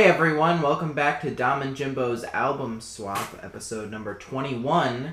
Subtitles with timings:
[0.00, 5.12] Hey everyone, welcome back to Dom and Jimbo's album swap, episode number 21.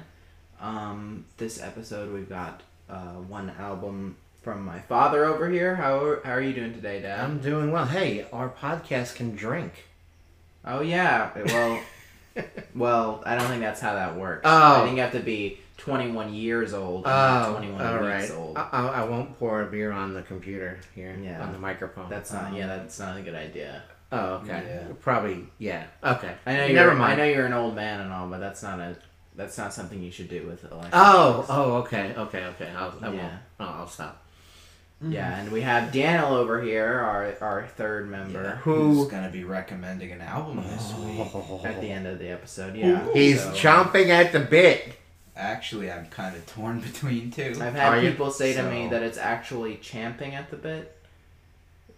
[0.62, 5.76] Um, this episode we've got uh, one album from my father over here.
[5.76, 7.20] How, how are you doing today, Dad?
[7.20, 7.86] I'm doing well.
[7.86, 9.74] Hey, our podcast can drink.
[10.64, 11.82] oh yeah, well,
[12.74, 14.44] well, I don't think that's how that works.
[14.46, 14.84] Oh.
[14.84, 18.06] I think you have to be 21 years old, and Oh, not 21 all weeks
[18.06, 18.32] right.
[18.32, 18.58] old.
[18.58, 21.44] I, I, I won't pour a beer on the computer here Yeah.
[21.44, 22.10] on the microphone.
[22.10, 23.84] That's not, yeah, that's not a good idea.
[24.12, 24.64] Oh, okay.
[24.68, 24.94] Yeah.
[25.02, 25.86] Probably, yeah.
[26.04, 26.34] Okay.
[26.46, 27.14] I know you're, Never mind.
[27.14, 28.96] I know you're an old man and all, but that's not a,
[29.36, 30.94] that's not something you should do with electric.
[30.94, 32.70] Oh, oh, okay, okay, okay.
[32.78, 33.34] I'll, I won't.
[33.60, 34.24] Oh, I'll stop.
[35.02, 35.42] Yeah, mm-hmm.
[35.42, 40.12] and we have Daniel over here, our our third member, Who- Who's gonna be recommending
[40.12, 41.54] an album this oh.
[41.54, 41.66] week?
[41.66, 42.76] at the end of the episode.
[42.76, 44.96] Yeah, He's so- chomping at the bit.
[45.36, 47.54] Actually, I'm kind of torn between two.
[47.62, 48.10] I've had Are you?
[48.10, 50.97] people say to me that it's actually champing at the bit.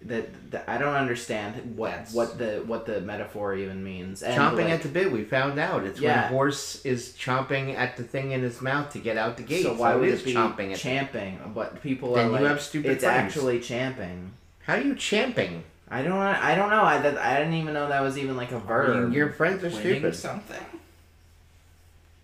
[0.04, 4.24] That, that I don't understand what That's- what the what the metaphor even means.
[4.24, 5.12] And chomping like, at the bit.
[5.12, 6.16] We found out it's Yeah.
[6.16, 9.44] when a horse is chomping at the thing in his mouth to get out the
[9.44, 9.64] gate.
[9.64, 11.40] So why would it it is be chomping at the champing?
[11.54, 13.36] But people Then are you like, have stupid it's friends.
[13.36, 14.32] actually champing.
[14.66, 15.64] How are you champing?
[15.92, 16.84] I don't I don't know.
[16.84, 19.12] I that, I didn't even know that was even like a verb.
[19.12, 20.16] Your friends are Winning stupid.
[20.16, 20.66] something.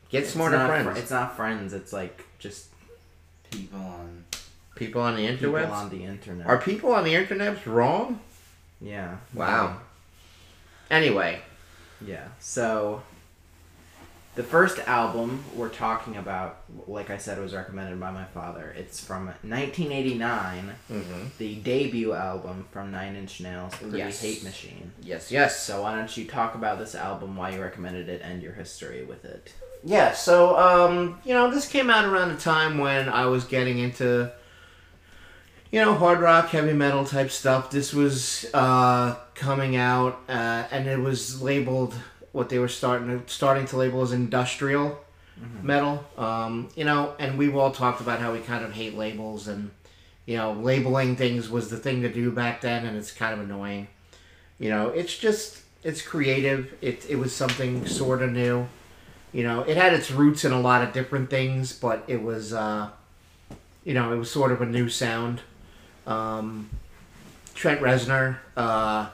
[0.09, 0.99] Get It's smarter not fr- friends.
[0.99, 1.73] it's not friends.
[1.73, 2.67] It's like just
[3.51, 4.24] People on.
[4.75, 6.47] People on the people on the internet.
[6.47, 8.19] Are people on the internet wrong?
[8.81, 9.17] yeah.
[9.33, 9.79] Wow.
[10.91, 11.41] Anyway,
[12.05, 12.27] Yeah.
[12.39, 13.01] So
[14.35, 18.75] the first album we're talking about, like I said, was recommended by my father.
[18.77, 21.27] It's from 1989, mm-hmm.
[21.37, 24.21] the debut album from Nine Inch Nails, Pretty Yes.
[24.21, 24.91] Hate Machine.
[25.01, 25.63] yes, yes.
[25.63, 29.05] So why don't you talk about this album, why you recommended it, and your history
[29.05, 29.53] with it?
[29.83, 33.79] Yeah, so um, you know, this came out around the time when I was getting
[33.79, 34.31] into
[35.75, 37.69] you know, hard rock, heavy metal type stuff.
[37.69, 41.93] This was uh coming out uh, and it was labeled
[42.31, 44.97] what they were starting to, starting to label as industrial
[45.61, 46.05] metal.
[46.17, 49.69] Um, you know, and we've all talked about how we kind of hate labels and
[50.25, 53.41] you know, labeling things was the thing to do back then and it's kind of
[53.41, 53.89] annoying.
[54.59, 56.73] You know, it's just it's creative.
[56.79, 58.69] It it was something sort of new.
[59.33, 62.53] You know, it had its roots in a lot of different things, but it was,
[62.53, 62.91] uh,
[63.83, 65.41] you know, it was sort of a new sound.
[66.05, 66.69] Um,
[67.53, 69.09] Trent Reznor, uh,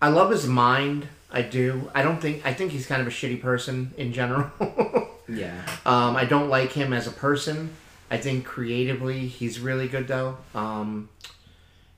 [0.00, 1.08] I love his mind.
[1.30, 1.90] I do.
[1.94, 2.46] I don't think.
[2.46, 4.50] I think he's kind of a shitty person in general.
[5.28, 5.60] Yeah.
[5.84, 7.70] Um, I don't like him as a person.
[8.10, 10.38] I think creatively he's really good though.
[10.54, 11.10] Um,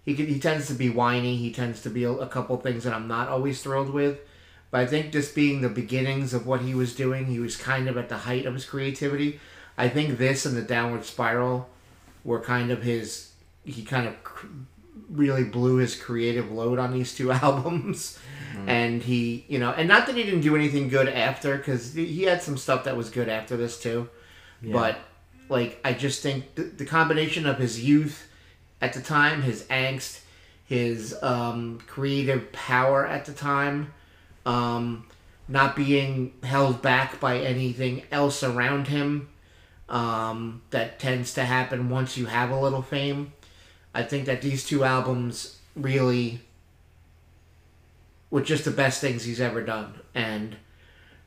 [0.04, 1.36] he could, he tends to be whiny.
[1.36, 4.18] He tends to be a, a couple things that I'm not always thrilled with.
[4.70, 7.88] But I think just being the beginnings of what he was doing, he was kind
[7.88, 9.40] of at the height of his creativity.
[9.76, 11.68] I think this and the Downward Spiral
[12.24, 13.32] were kind of his.
[13.64, 14.14] He kind of
[15.08, 18.18] really blew his creative load on these two albums
[18.66, 22.22] and he you know and not that he didn't do anything good after because he
[22.24, 24.08] had some stuff that was good after this too
[24.62, 24.72] Yeah.
[24.72, 24.98] but
[25.48, 28.28] like i just think the, the combination of his youth
[28.80, 30.20] at the time his angst
[30.64, 33.92] his um, creative power at the time
[34.46, 35.06] um,
[35.48, 39.28] not being held back by anything else around him
[39.90, 43.32] um, that tends to happen once you have a little fame
[43.94, 46.40] i think that these two albums really
[48.30, 50.00] were just the best things he's ever done.
[50.14, 50.56] And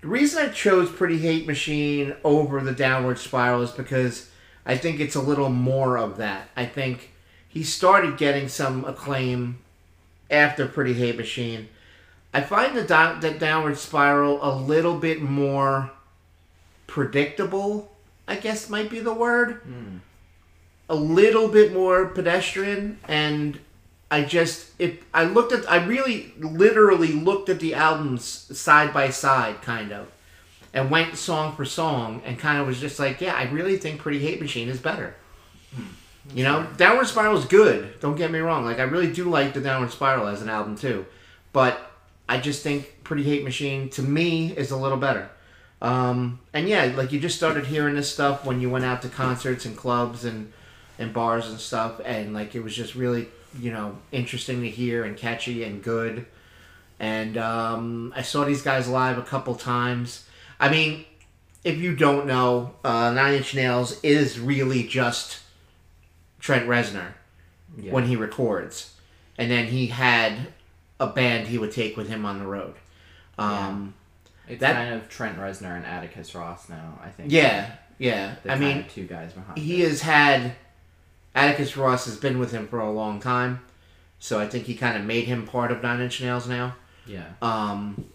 [0.02, 4.30] the reason I chose Pretty Hate Machine over the Downward Spiral is because
[4.66, 6.50] I think it's a little more of that.
[6.56, 7.12] I think
[7.48, 9.60] he started getting some acclaim
[10.32, 11.68] after Pretty Hate Machine.
[12.34, 12.84] I find the,
[13.22, 15.92] the Downward Spiral a little bit more
[16.88, 17.92] predictable,
[18.28, 19.62] I guess might be the word.
[19.64, 19.98] Hmm.
[20.90, 23.60] A little bit more pedestrian and
[24.12, 29.10] I just it I looked at I really literally looked at the albums side by
[29.10, 30.08] side kind of
[30.74, 34.02] and went song for song and kind of was just like yeah I really think
[34.02, 35.16] Pretty Hate Machine is better.
[35.74, 35.84] Hmm.
[36.36, 38.00] You know, Downward Spiral is good.
[38.00, 38.64] Don't get me wrong.
[38.66, 41.06] Like I really do like the Downward Spiral as an album too,
[41.52, 41.92] but
[42.28, 45.30] I just think Pretty Hate Machine to me is a little better.
[45.84, 49.10] Um, and yeah, like you just started hearing this stuff when you went out to
[49.10, 50.52] concerts and clubs and
[50.98, 53.28] and bars and stuff, and like it was just really
[53.60, 56.26] you know interesting to hear and catchy and good.
[57.00, 60.26] And um, I saw these guys live a couple times.
[60.58, 61.04] I mean,
[61.66, 65.40] if you don't know, uh, Nine Inch Nails is really just
[66.40, 67.14] Trent Reznor
[67.78, 67.92] Yeah.
[67.92, 68.94] when he records,
[69.38, 70.48] and then he had
[70.98, 72.76] a band he would take with him on the road.
[73.38, 73.96] Um,
[74.48, 77.00] it's that- kind of Trent Reznor and Atticus Ross now.
[77.04, 77.32] I think.
[77.32, 78.36] yeah, yeah.
[78.48, 79.58] I mean, two guys behind.
[79.58, 79.90] he it.
[79.90, 80.54] has had
[81.36, 83.62] Atticus Ross has been with him for a long time,
[84.20, 86.76] So I think he kind of made him part of Nine Inch Nails now.
[87.06, 87.26] Yeah.
[87.42, 88.06] Um,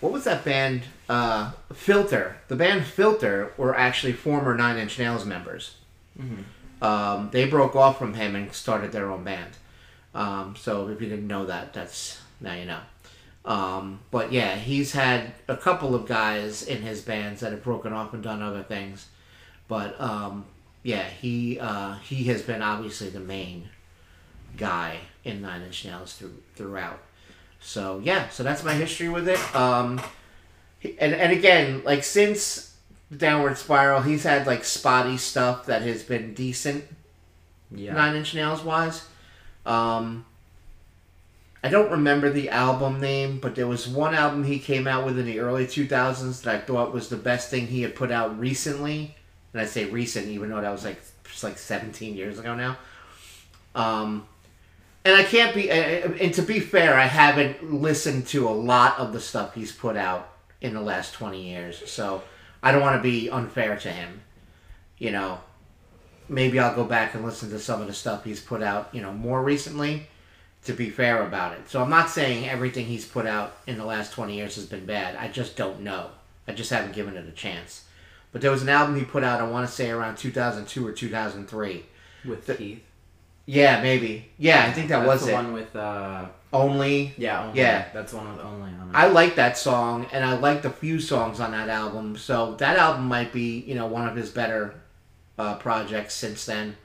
[0.00, 0.82] what was that band?
[1.08, 2.36] Uh, Filter.
[2.48, 5.76] The band Filter were actually former Nine Inch Nails members.
[6.18, 6.44] Mhm.
[6.80, 9.52] Um, they broke off from him and started their own band.
[10.14, 12.80] Um, so if you didn't know that, that's now you know.
[13.48, 17.94] Um, but yeah, he's had a couple of guys in his bands that have broken
[17.94, 19.08] off and done other things.
[19.68, 20.44] But um,
[20.82, 23.70] yeah, he uh, he has been obviously the main
[24.58, 27.00] guy in Nine Inch Nails through, throughout.
[27.58, 29.56] So yeah, so that's my history with it.
[29.56, 29.98] Um,
[30.84, 32.76] and and again, like since
[33.16, 36.84] Downward Spiral, he's had like spotty stuff that has been decent.
[37.70, 37.94] Yeah.
[37.94, 39.06] Nine Inch Nails wise.
[39.64, 40.26] Um,
[41.62, 45.18] I don't remember the album name, but there was one album he came out with
[45.18, 48.38] in the early 2000s that I thought was the best thing he had put out
[48.38, 49.16] recently.
[49.52, 52.78] And I say recent, even though that was like just like 17 years ago now.
[53.74, 54.26] Um,
[55.04, 59.12] and I can't be, and to be fair, I haven't listened to a lot of
[59.12, 60.30] the stuff he's put out
[60.60, 61.90] in the last 20 years.
[61.90, 62.22] So
[62.62, 64.22] I don't want to be unfair to him.
[64.98, 65.40] You know,
[66.28, 69.00] maybe I'll go back and listen to some of the stuff he's put out, you
[69.00, 70.06] know, more recently
[70.68, 71.68] to be fair about it.
[71.68, 74.86] So I'm not saying everything he's put out in the last 20 years has been
[74.86, 75.16] bad.
[75.16, 76.10] I just don't know.
[76.46, 77.84] I just haven't given it a chance.
[78.32, 80.92] But there was an album he put out, I want to say around 2002 or
[80.92, 81.84] 2003.
[82.24, 82.82] With The- Teeth.
[83.46, 84.28] Yeah, maybe.
[84.38, 85.34] Yeah, I think that That's was the it.
[85.34, 87.14] one with uh Only.
[87.16, 87.58] yeah, only.
[87.58, 87.86] Yeah.
[87.94, 88.94] That's one with only on it.
[88.94, 92.16] I like that song, and I like the few songs on that album.
[92.18, 94.74] So that album might be, you know, one of his better
[95.38, 96.76] uh, projects since then.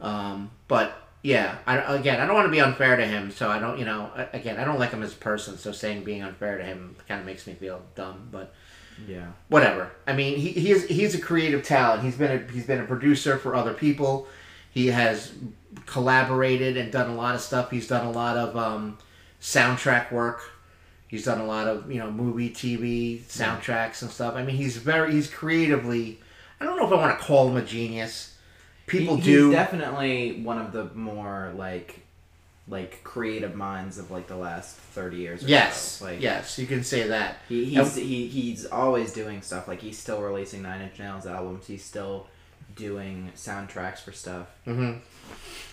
[0.00, 3.30] Um, but yeah, I, again, I don't want to be unfair to him.
[3.30, 5.58] So I don't, you know, again, I don't like him as a person.
[5.58, 8.28] So saying being unfair to him kind of makes me feel dumb.
[8.30, 8.54] But
[9.06, 9.26] yeah.
[9.48, 9.90] whatever.
[10.06, 12.02] I mean, he, he is he's a creative talent.
[12.02, 14.28] He's been a, he's been a producer for other people.
[14.70, 15.32] He has
[15.86, 17.70] collaborated and done a lot of stuff.
[17.70, 18.98] He's done a lot of um,
[19.40, 20.42] soundtrack work.
[21.08, 24.34] He's done a lot of you know movie, TV soundtracks and stuff.
[24.34, 26.20] I mean, he's very he's creatively.
[26.60, 28.36] I don't know if I want to call him a genius.
[28.88, 29.46] People He- do.
[29.50, 32.00] He's definitely one of the more like
[32.70, 36.04] like creative minds of like the last 30 years or yes, so.
[36.04, 37.36] Like yes, you can say that.
[37.48, 39.66] He, he's he, he's always doing stuff.
[39.68, 41.66] Like he's still releasing Nine Inch Nails albums.
[41.66, 42.26] He's still
[42.76, 44.46] doing soundtracks for stuff.
[44.64, 44.92] hmm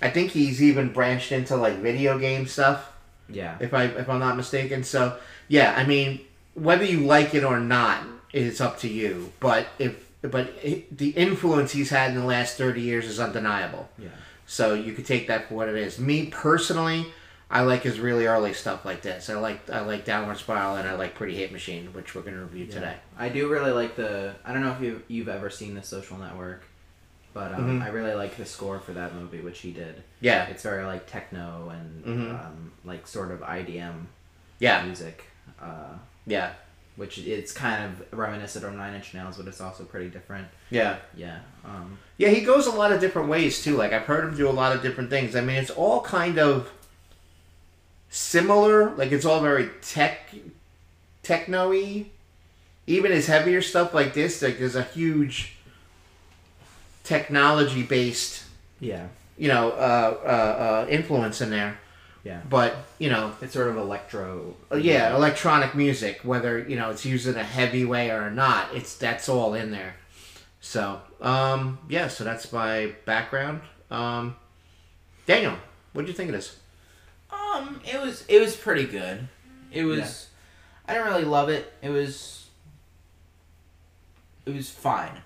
[0.01, 2.91] I think he's even branched into like video game stuff.
[3.29, 3.57] Yeah.
[3.59, 4.83] if I if I'm not mistaken.
[4.83, 5.17] So
[5.50, 6.21] yeah, I mean
[6.53, 9.33] whether you like it or not, it's up to you.
[9.41, 10.01] But if
[10.31, 13.89] but it, the influence he's had in the last thirty years is undeniable.
[13.98, 14.10] Yeah.
[14.48, 15.98] So you could take that for what it is.
[16.00, 17.07] Me personally,
[17.50, 19.30] I like his really early stuff like this.
[19.30, 22.42] I like I like Downward Spiral and I like Pretty Hate Machine, which we're gonna
[22.44, 22.95] review today.
[23.18, 24.36] I do really like the.
[24.45, 26.63] I don't know if you you've ever seen the Social Network,
[27.33, 27.83] but um, Mhm.
[27.83, 30.04] I really like the score for that movie, which he did.
[30.22, 32.30] Yeah, It's very like techno and Mhm.
[32.45, 34.06] um, like sort of IDM
[34.60, 35.25] yeah, music,
[35.62, 35.94] uh,
[36.25, 36.54] yeah,
[36.95, 40.47] which it's kind of reminiscent of Nine Inch Nails, but it's also pretty different.
[40.69, 40.97] yeah.
[41.15, 41.39] Yeah.
[41.65, 43.75] Um, Yeah, he goes a lot of different ways too.
[43.75, 45.36] Like I've heard him do a lot of different things.
[45.36, 46.71] I mean, it's all kind of
[48.09, 48.95] similar.
[48.95, 50.33] Like it's all very tech,
[51.24, 52.05] techno-y.
[52.88, 55.58] Even his heavier stuff like this, like there's a huge
[57.03, 58.43] technology-based,
[58.79, 59.08] yeah.
[59.38, 61.79] you know, uh, uh, uh, influence in there.
[62.25, 62.41] Yeah.
[62.50, 64.55] But you know, It's sort of electro.
[64.72, 68.74] uh, yeah, electronic music, whether you know it's used in a heavy way or not,
[68.75, 69.96] it's that's all in there.
[70.60, 73.62] So, um, yeah, so that's my background.
[73.91, 74.36] Um,
[75.27, 75.55] Daniel,
[75.94, 76.58] what do you think of this?
[77.32, 79.27] Um, it was it was pretty good.
[79.72, 80.00] It was.
[80.00, 80.12] Yeah.
[80.88, 81.72] I didn't really love it.
[81.84, 82.48] It was.
[84.48, 85.22] It was fine.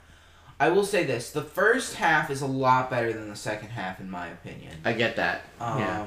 [0.59, 4.01] I will say this: the first half is a lot better than the second half,
[4.01, 4.73] in my opinion.
[4.83, 5.43] I get that.
[5.61, 6.05] Um, yeah.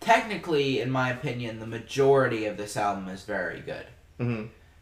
[0.00, 3.86] Technically, in my opinion, the majority of this album is very good.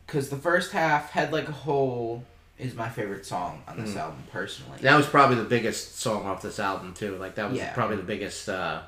[0.06, 2.24] Because the first half, Head Like a Hole,
[2.58, 3.98] is my favorite song on this Mhm.
[4.00, 4.78] album, personally.
[4.80, 7.16] That was probably the biggest song off this album too.
[7.16, 7.72] Like that was Yeah.
[7.74, 8.80] probably the biggest, uh,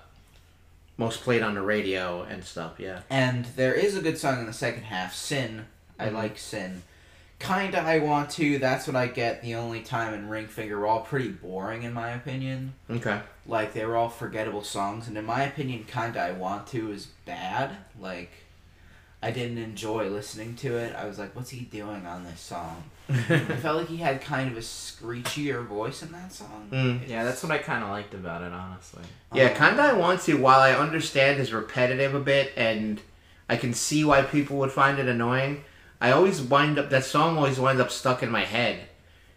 [0.97, 2.73] most played on the radio and stuff.
[2.79, 3.01] Yeah.
[3.11, 5.67] And there is a good song in the second half, Sin.
[5.99, 6.15] I Mhm.
[6.15, 6.83] like Sin.
[7.41, 10.87] Kinda I Want to, That's What I Get, The Only Time, and Ring Finger were
[10.87, 12.73] all pretty boring in my opinion.
[12.91, 13.21] Okay.
[13.49, 17.07] Like, they were all forgettable songs, and in my opinion, Kinda I Want to is
[17.25, 17.75] bad.
[17.99, 18.31] Like,
[19.23, 20.95] I didn't enjoy listening to it.
[20.95, 22.85] I was like, what's he doing on this song?
[23.09, 26.69] I felt like he had kind of a screechier voice in that song.
[26.71, 27.09] Mm.
[27.09, 29.03] Yeah, that's what I kind of liked about it, honestly.
[29.33, 29.83] Yeah, Um, kinda.
[29.83, 30.35] I want to.
[30.35, 33.01] While I understand is repetitive a bit, and
[33.49, 35.65] I can see why people would find it annoying.
[36.03, 38.81] I always wind up that song always winds up stuck in my head,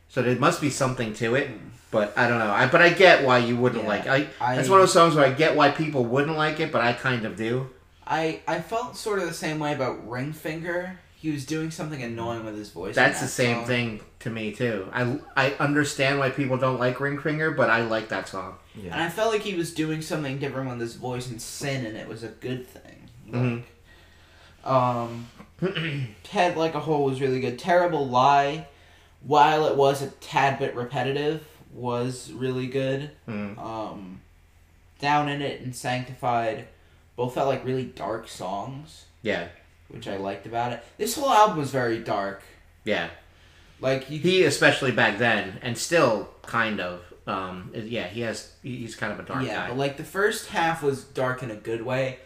[0.10, 1.50] so there must be something to it.
[1.92, 2.52] But I don't know.
[2.52, 4.08] I but I get why you wouldn't Yeah, like.
[4.08, 6.72] I, I- That's one of those songs where I get why people wouldn't like it,
[6.72, 7.70] but I kind of do.
[8.08, 11.00] I I felt sort of the same way about Ring Finger.
[11.16, 12.96] He was doing something annoying with his voice.
[12.96, 13.66] That's that the same song.
[13.68, 14.88] thing to me too.
[14.94, 18.56] I I understand why people don't like Ring Finger, but I like that song.
[18.74, 18.94] Yeah.
[18.94, 21.96] And I felt like he was doing something different with his voice and sin, and
[21.98, 23.10] it was a good thing.
[23.30, 23.64] Mhm.
[24.64, 25.28] Like, um,
[26.30, 27.60] Head Like a Hole was really good.
[27.60, 28.68] Terrible Lie,
[29.22, 33.12] while it was a tad bit repetitive, was really good.
[33.28, 33.58] Mm.
[33.58, 34.22] Um,
[35.00, 36.68] Down in It and Sanctified
[37.16, 39.48] both felt like really dark songs, Yeah,
[39.90, 40.84] which I liked about it.
[40.98, 42.44] This whole album was very dark.
[42.84, 43.10] yeah.
[43.80, 47.02] Like you, He especially back then, and still kind of.
[47.26, 48.52] Um, yeah, he has.
[48.62, 49.68] He's kind of a dark yeah, guy.
[49.70, 52.20] but like the first half was dark in a good way.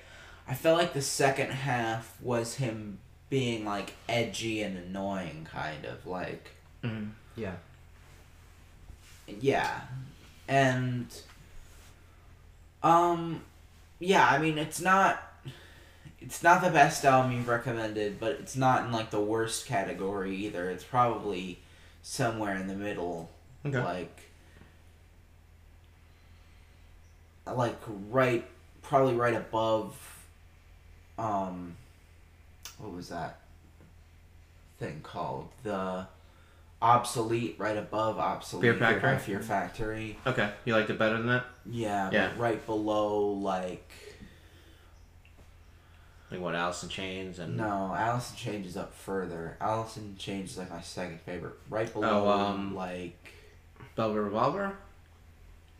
[0.50, 3.00] I felt like the second half was him
[3.30, 6.50] being like edgy and annoying, kind of like
[6.84, 7.12] Mhm.
[7.38, 7.56] Yeah.
[9.28, 9.82] Yeah,
[10.48, 11.08] and
[12.84, 13.42] um,
[14.00, 14.28] yeah.
[14.28, 15.22] I mean, it's not.
[16.20, 20.36] It's not the best album you've recommended, but it's not in like the worst category
[20.36, 20.72] either.
[20.72, 21.60] It's probably
[22.02, 23.30] somewhere in the middle.
[23.66, 23.80] Okay.
[23.80, 24.22] Like
[27.54, 27.80] like
[28.10, 28.46] right
[28.82, 29.96] probably right above
[31.18, 31.76] um
[32.80, 33.40] what was that
[34.80, 35.48] thing called?
[35.64, 36.08] The
[36.86, 39.12] obsolete right above obsolete Fear Factory?
[39.14, 40.18] by Fear Factory.
[40.28, 41.46] Okay, you liked it better than that?
[41.66, 42.32] Yeah, Yeah.
[42.38, 43.92] right below like
[46.32, 49.58] Like what, Alice in Chains and no, Alice in Chains is up further.
[49.62, 51.54] Alice in Chains is like my second favorite.
[51.70, 53.32] Right below Oh, um, like
[53.96, 54.76] Velvet Revolver?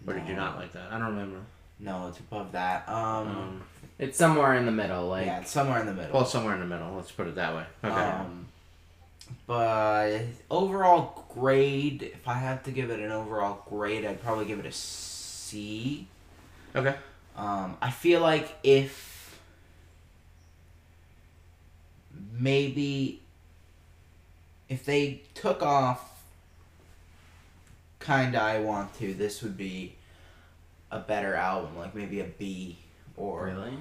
[0.08, 0.42] Or did you no.
[0.42, 0.92] not like that?
[0.92, 1.40] I don't remember.
[1.80, 2.88] No, it's above that.
[2.88, 3.64] Um, Um,
[4.00, 5.08] It's somewhere in the middle.
[5.10, 6.14] Like yeah, it's somewhere in the middle.
[6.14, 6.94] well, somewhere in the middle.
[6.96, 7.66] Let's put it that way.
[7.84, 7.94] Okay.
[7.94, 8.45] Um,
[9.48, 14.60] but overall grade, if I had to give it an overall grade, I'd probably give
[14.60, 16.08] it a C.
[16.76, 16.96] okay.
[17.38, 19.38] Um, I feel like if
[22.32, 23.22] maybe
[24.70, 26.24] if they took off
[28.00, 29.96] kinda I want to, this would be
[30.92, 32.78] a better album, like maybe a B
[33.18, 33.78] or really,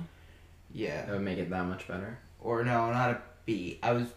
[0.72, 1.04] yeah.
[1.06, 2.18] that would make it that much better.
[2.40, 3.78] or no, not a B.
[3.82, 4.08] I was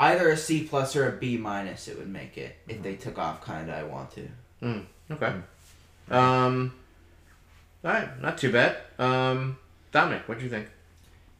[0.00, 1.86] either a C plus or a B minus.
[1.86, 4.28] It would make it if they took off kinda I want to.
[4.62, 5.32] Mm, Okay.
[6.10, 6.74] Um.
[7.84, 8.76] All right, not too bad.
[8.98, 9.56] Um,
[9.92, 10.68] Dominic, what do you think?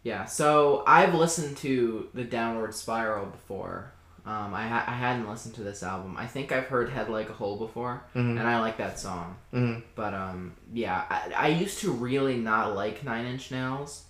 [0.02, 3.92] Yeah, so I've listened to the Downward Spiral before.
[4.24, 6.16] Um, I, ha- I hadn't listened to this album.
[6.16, 8.38] I think I've heard Head Like a Hole before, Mhm.
[8.38, 9.36] and I like that song.
[9.52, 9.80] Mm-hmm.
[9.94, 14.04] But um, yeah, I, I used to really not like Nine Inch Nails,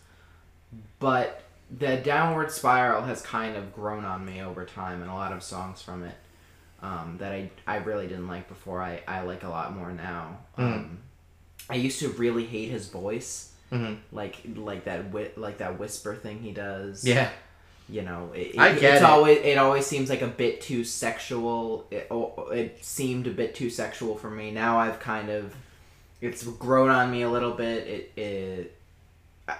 [1.00, 1.42] but
[1.78, 5.42] the Downward Spiral has kind of grown on me over time, and a lot of
[5.42, 6.14] songs from it
[6.82, 10.38] um, that I, I really didn't like before, I, I like a lot more now.
[10.56, 10.98] Um,
[11.68, 13.94] I used to really hate his voice, Mm-hmm.
[14.10, 17.30] like like that wi- like that whisper thing he does Yeah.
[17.88, 19.08] you know it, I it- get it's it.
[19.08, 23.54] always it always seems like a bit too sexual it, oh, it seemed a bit
[23.54, 25.54] too sexual for me now i've kind of
[26.20, 28.76] it's grown on me a little bit it it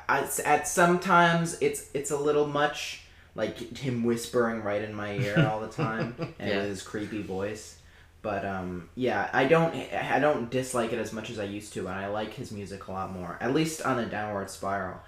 [0.09, 3.03] I, at sometimes it's it's a little much
[3.35, 6.63] like him whispering right in my ear all the time and Yeah.
[6.63, 7.77] his creepy voice.
[8.23, 11.81] But um yeah i don't i don't dislike it as much as i used to
[11.89, 15.01] and i like his music a lot more at least on the downward spiral.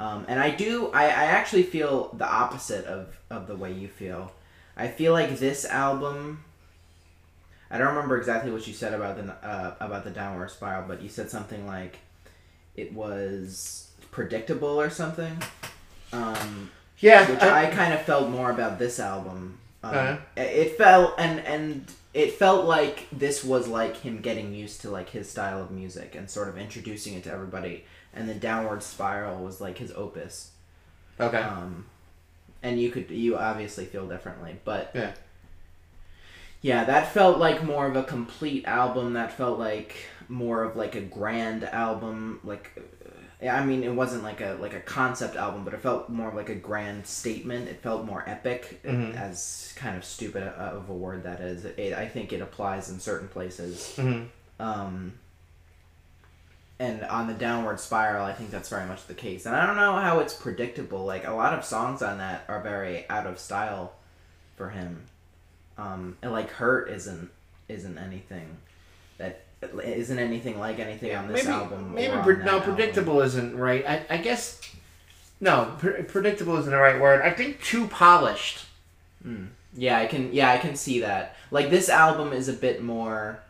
[0.00, 3.86] Um, and i do I, I actually feel the opposite of of the way you
[3.88, 4.32] feel.
[4.76, 6.42] I feel like this album
[7.70, 11.02] i don't remember exactly what you said about the uh, about the downward spiral but
[11.02, 11.98] you said something like
[12.76, 13.85] it was
[14.16, 15.36] predictable or something
[16.12, 17.30] um, Yeah.
[17.30, 19.58] which I, kind of felt more about this album.
[19.84, 20.16] Um, Uh-huh.
[20.36, 25.10] It felt and and it felt like this was like him getting used to like
[25.10, 27.84] his style of music and sort of introducing it to everybody.
[28.14, 30.50] And the Downward Spiral was like his opus.
[31.20, 31.42] okay.
[31.42, 31.84] Um,
[32.62, 35.12] and you could you obviously feel differently, but Yeah.
[36.62, 39.12] yeah, that felt like more of a complete album.
[39.12, 39.92] That felt like
[40.28, 42.40] more of like a grand album.
[42.44, 42.72] Like,
[43.42, 46.48] I mean, it wasn't like a like a concept album, but it felt more like
[46.48, 47.68] a grand statement.
[47.68, 49.14] It felt more epic, Mhm.
[49.14, 51.64] as kind of stupid of a word that is.
[51.66, 53.94] It, I think it applies in certain places.
[53.96, 54.24] Mm-hmm.
[54.58, 55.12] Um,
[56.78, 59.46] and on the downward spiral, I think that's very much the case.
[59.46, 61.04] And I don't know how it's predictable.
[61.04, 63.92] Like a lot of songs on that are very out of style
[64.56, 65.02] for him.
[65.78, 67.30] Um, and like "Hurt" isn't
[67.68, 68.58] isn't anything
[69.18, 71.94] that isn't anything like anything on this maybe album.
[71.94, 72.74] maybe pre- no album.
[72.74, 73.84] predictable isn't right.
[73.88, 74.60] I, I guess
[75.40, 77.22] no pre- predictable isn't the right word.
[77.22, 78.64] I think too polished.
[79.74, 80.32] Yeah, I can.
[80.32, 81.36] Yeah, I can see that.
[81.50, 83.40] Like this album is a bit more.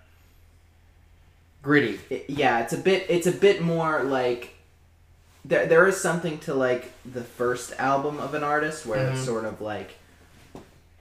[1.62, 1.98] gritty.
[2.10, 4.54] it- yeah, it's a bit it's a bit more like
[5.44, 9.24] there there is something to like the first album of an artist where it's Mhm.
[9.24, 9.94] sort of like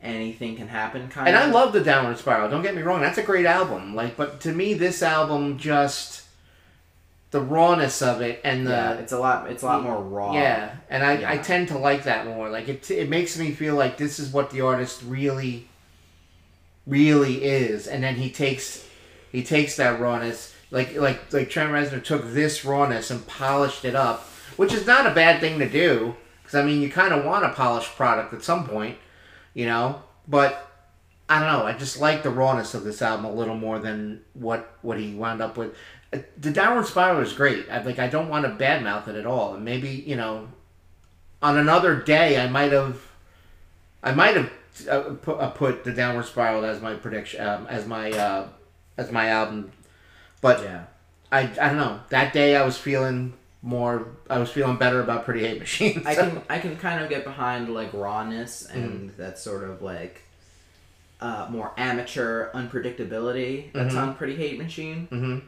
[0.05, 1.43] anything can happen kind And of.
[1.43, 2.49] I love the Downward Spiral.
[2.49, 3.95] Don't get me wrong, that's a great album.
[3.95, 6.21] Like, but to me, this album just
[7.31, 10.31] the rawness of it and the yeah, it's a lot it's a lot more raw.
[10.33, 12.49] Yeah, and I, I tend to like that more.
[12.49, 15.67] Like it, it makes me feel like this is what the artist really,
[16.87, 18.87] really is, and then he takes,
[19.33, 23.95] he takes that rawness, like like like Trent Reznor took this rawness and polished it
[23.95, 24.21] up,
[24.55, 27.43] which is not a bad thing to do, because I mean you kind of want
[27.43, 28.97] a polished product at some point,
[29.55, 30.03] you know.
[30.27, 30.71] But
[31.27, 31.65] I don't know.
[31.65, 35.15] I just like the rawness of this album a little more than what what he
[35.15, 35.75] wound up with.
[36.13, 37.65] Uh, The Downward Spiral is great.
[37.71, 37.97] I like.
[37.97, 39.55] I don't want to badmouth it at all.
[39.55, 40.49] And maybe you know,
[41.41, 43.01] on another day, I might have,
[44.03, 44.51] I might have
[44.87, 48.47] uh, put, uh, put the Downward Spiral as my prediction, um, as my uh,
[48.97, 49.71] as my album.
[50.41, 50.83] But Yeah.
[51.31, 52.01] I I don't know.
[52.09, 53.33] That day I was feeling
[53.65, 54.07] more.
[54.29, 56.03] I was feeling better about Pretty Hate Machine.
[56.05, 59.17] I can I can kind of get behind like rawness and Mm.
[59.17, 60.21] that sort of like
[61.21, 64.01] uh, more amateur unpredictability that's Mhm.
[64.01, 65.41] on Pretty Hate Machine Mhm.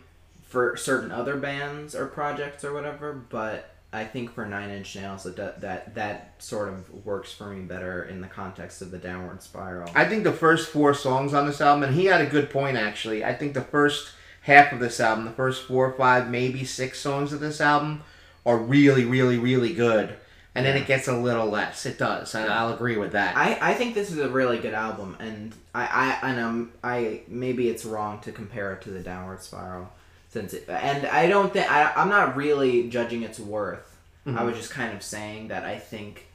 [0.48, 3.14] for certain other bands or projects or whatever.
[3.14, 7.62] But I think for Nine Inch Nails that that, that sort of works for me
[7.66, 9.90] better in the context of the Downward Spiral.
[9.96, 12.78] I think the first four songs on this album, and he had a good point
[12.78, 13.24] actually.
[13.24, 14.12] I think the first
[14.48, 18.02] half of this album, the first four, or five, maybe six songs of this album,
[18.46, 20.16] are really, really, really good.
[20.56, 21.86] And then it gets a little less.
[21.86, 22.34] It does.
[22.34, 23.38] And I'll agree with that.
[23.38, 27.22] I, I think this is a really good album, and I I and um I
[27.28, 29.92] maybe it's wrong to compare it to the Downward Spiral,
[30.30, 34.00] since it, and I don't think I I'm not really judging its worth.
[34.26, 36.28] I was just kind of saying that I think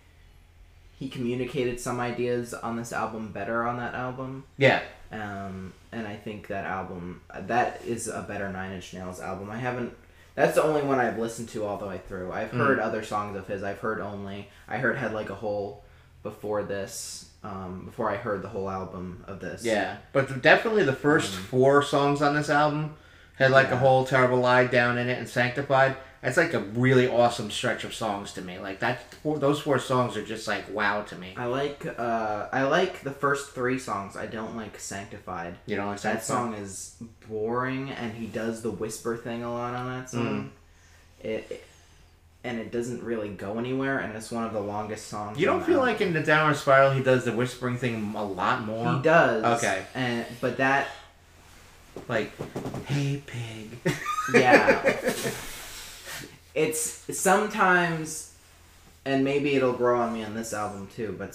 [0.99, 4.82] he communicated some ideas on this album better on that album, yeah.
[5.12, 9.50] Um, and I think that album that is a better Nine Inch Nails album.
[9.50, 9.94] I haven't.
[10.34, 12.32] That's the only one I've listened to all the way through.
[12.32, 13.62] I've heard other songs of his.
[13.62, 14.48] I've heard only.
[14.66, 15.84] I heard Head Like a Hole
[16.22, 17.28] before this.
[17.44, 19.64] Um, before I heard the whole album of this.
[19.64, 19.96] Yeah.
[20.12, 22.94] But the- definitely the first four songs on this album
[23.36, 25.96] Head Like a Hole terrible lie down in it and sanctified.
[26.23, 28.58] That's like a really awesome stretch of songs to me.
[28.61, 31.35] Like that, those four songs are just like wow to me.
[31.37, 31.85] I like.
[31.99, 34.17] Uh, I like the first three songs.
[34.17, 35.56] I don't like Sanctified.
[35.67, 36.95] You know, like That song is
[37.28, 40.50] boring, and he does the whisper thing a lot on that song.
[41.25, 41.26] Mm.
[41.28, 41.65] It, it-
[42.45, 45.39] and it doesn't really go anywhere, and it's one of the longest songs.
[45.39, 45.89] You don't feel album.
[45.93, 48.95] like in the Downward Spiral he does the whispering thing a lot more?
[48.97, 49.63] he does.
[49.63, 49.85] Okay.
[49.95, 50.89] and but that
[52.08, 52.32] Like,
[52.87, 53.95] hey pig.
[54.35, 55.00] Yeah.
[56.54, 58.32] it's sometimes,
[59.04, 61.34] and maybe it'll grow on me on this album too, but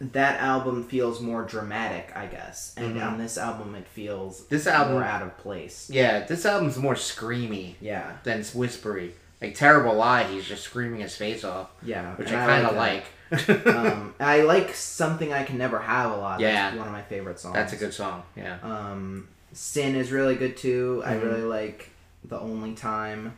[0.00, 3.04] that album feels more dramatic, I guess, and Mhm.
[3.12, 5.90] on this album it feels This album- more out of place.
[5.90, 9.14] yeah, this album's more screamy Yeah, than it's whispery.
[9.42, 12.78] Like Terrible Lie, he's just screaming his face off, yeah, which I kind of that.
[12.78, 13.04] like.
[13.66, 16.40] um, I like something I can never have a lot.
[16.40, 16.70] Yeah.
[16.70, 17.54] That's one of my favorite songs.
[17.54, 18.22] That's a good song.
[18.36, 18.56] Yeah.
[18.62, 21.02] Um, Sin is really good too.
[21.04, 21.22] I Mhm.
[21.24, 21.90] really like
[22.24, 23.34] the only time.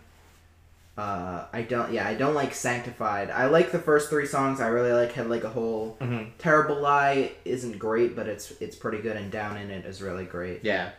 [1.01, 1.93] Uh, I don't.
[1.93, 3.31] Yeah, I don't like Sanctified.
[3.31, 4.61] I like the first three songs.
[4.61, 5.97] I really like Head Like a Hole.
[6.01, 10.03] hmm Terrible Lie isn't great, but it's it's pretty good, and Down in It is
[10.03, 10.63] really great.
[10.63, 10.91] Yeah.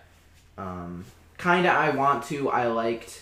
[0.58, 1.06] Um,
[1.38, 2.50] kinda I want to.
[2.50, 3.22] I liked.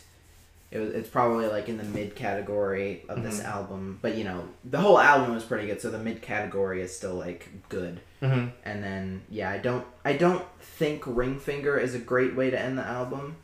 [0.71, 3.45] It was, it's probably like in the mid category of this Mhm.
[3.45, 6.95] album, but you know the whole album was pretty good, so the mid category is
[6.95, 7.99] still like good.
[8.21, 12.51] hmm And then yeah, I don't I don't think Ring Finger is a great way
[12.51, 13.35] to end the album.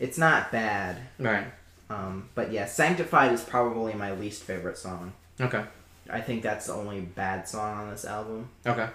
[0.00, 0.96] It's not bad.
[1.18, 1.46] Right.
[1.92, 5.12] Um, but yeah, Sanctified is probably my least favorite song.
[5.40, 5.64] Okay.
[6.10, 8.48] I think that's the only bad song on this album.
[8.66, 8.88] Okay.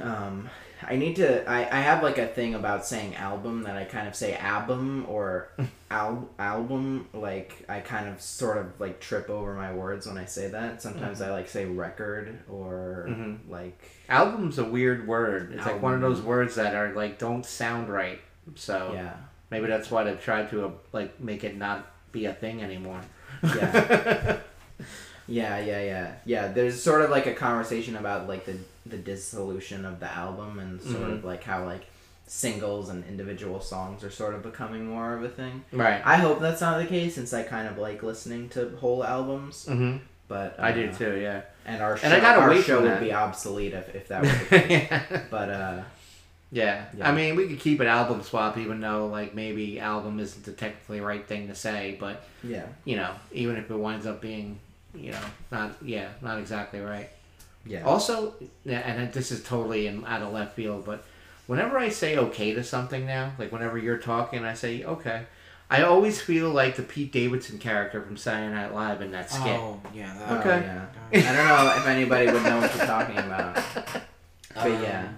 [0.00, 0.48] Um,
[0.86, 4.08] I need to I, I have like a thing about saying album that I kind
[4.08, 5.48] of say album or
[5.90, 10.24] al- album like I kind of sort of like trip over my words when I
[10.24, 10.82] say that.
[10.82, 13.38] Sometimes I like say record or Mhm.
[13.48, 15.52] like Album's a weird word.
[15.54, 18.20] It's like one of those words that are like don't sound right.
[18.56, 19.14] So yeah.
[19.52, 21.78] Maybe that's why they've tried to uh, like make it not
[22.10, 23.00] be a thing anymore.
[23.44, 24.38] Yeah.
[25.28, 26.48] Yeah, yeah, yeah, yeah.
[26.48, 30.82] There's sort of like a conversation about like the the dissolution of the album and
[30.82, 31.12] sort Mhm.
[31.12, 31.84] of like how like
[32.26, 35.62] singles and individual songs are sort of becoming more of a thing.
[35.72, 36.02] right.
[36.04, 39.66] I hope that's not the case since I kind of like listening to whole albums.
[39.66, 41.16] hmm But I do uh, too.
[41.20, 41.42] Yeah.
[41.66, 44.28] And our show, And I gotta our show would be obsolete if, if that were
[44.28, 44.88] the case.
[44.90, 45.22] yeah.
[45.30, 45.82] but uh,
[46.52, 46.84] Yeah.
[46.96, 47.08] Yeah.
[47.08, 50.52] I mean, we could keep it album swap, even though like maybe album isn't the
[50.52, 54.58] technically right thing to say, but yeah, you know, even if it winds up being,
[54.94, 57.08] you know, not yeah, not exactly right.
[57.66, 57.82] yeah.
[57.84, 58.34] Also,
[58.66, 61.02] and this is totally in, out of left field, but
[61.46, 65.22] whenever I say okay to something now, like whenever you're talking, I say okay.
[65.70, 69.58] I always feel like the Pete Davidson character from Saturday Night Live in that skit.
[69.58, 70.12] Oh yeah.
[70.18, 70.60] That, Oh, Okay.
[70.66, 71.30] yeah.
[71.32, 73.56] I don't know if anybody would know what you're talking about.
[74.54, 75.08] But Um, yeah.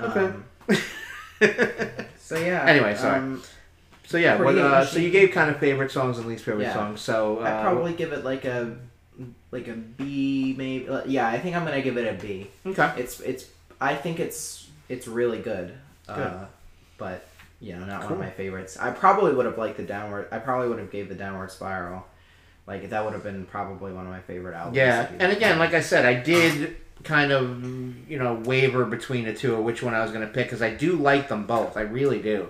[0.00, 0.20] Okay.
[0.20, 0.44] Um,
[2.18, 2.64] so yeah.
[2.66, 3.18] Anyway, sorry.
[3.18, 3.42] Um,
[4.06, 6.74] So yeah, what, uh, so you gave kind of favorite songs and least favorite Yeah.
[6.74, 7.00] songs.
[7.00, 8.76] So uh, I'd probably give it like a
[9.50, 10.88] like a B maybe.
[10.88, 12.48] uh, Yeah, I think I'm gonna give it a B.
[12.66, 12.92] okay.
[12.98, 13.46] It's it's
[13.80, 15.74] I think it's it's really good.
[16.06, 16.18] Good.
[16.18, 16.44] Uh,
[16.98, 17.26] but
[17.60, 18.76] you know, not one of my favorites.
[18.78, 20.28] I probably would have liked the downward.
[20.30, 22.04] I probably would have gave the downward spiral.
[22.66, 24.76] Like that would have been probably one of my favorite albums.
[24.76, 27.64] Yeah, and again, like I said, I did kind of
[28.08, 30.62] you know waver between the two of which one I was going to pick because
[30.62, 31.76] I do like them both.
[31.76, 32.48] I really do,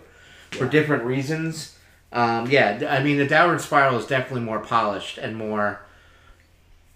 [0.52, 1.76] for different reasons.
[2.12, 5.80] Um, yeah, I mean the Downward Spiral is definitely more polished and more.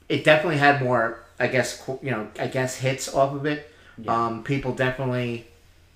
[0.08, 3.70] It definitely had more, I guess you know, I guess hits off of it.
[3.98, 4.26] Yeah.
[4.26, 5.48] Um, people definitely,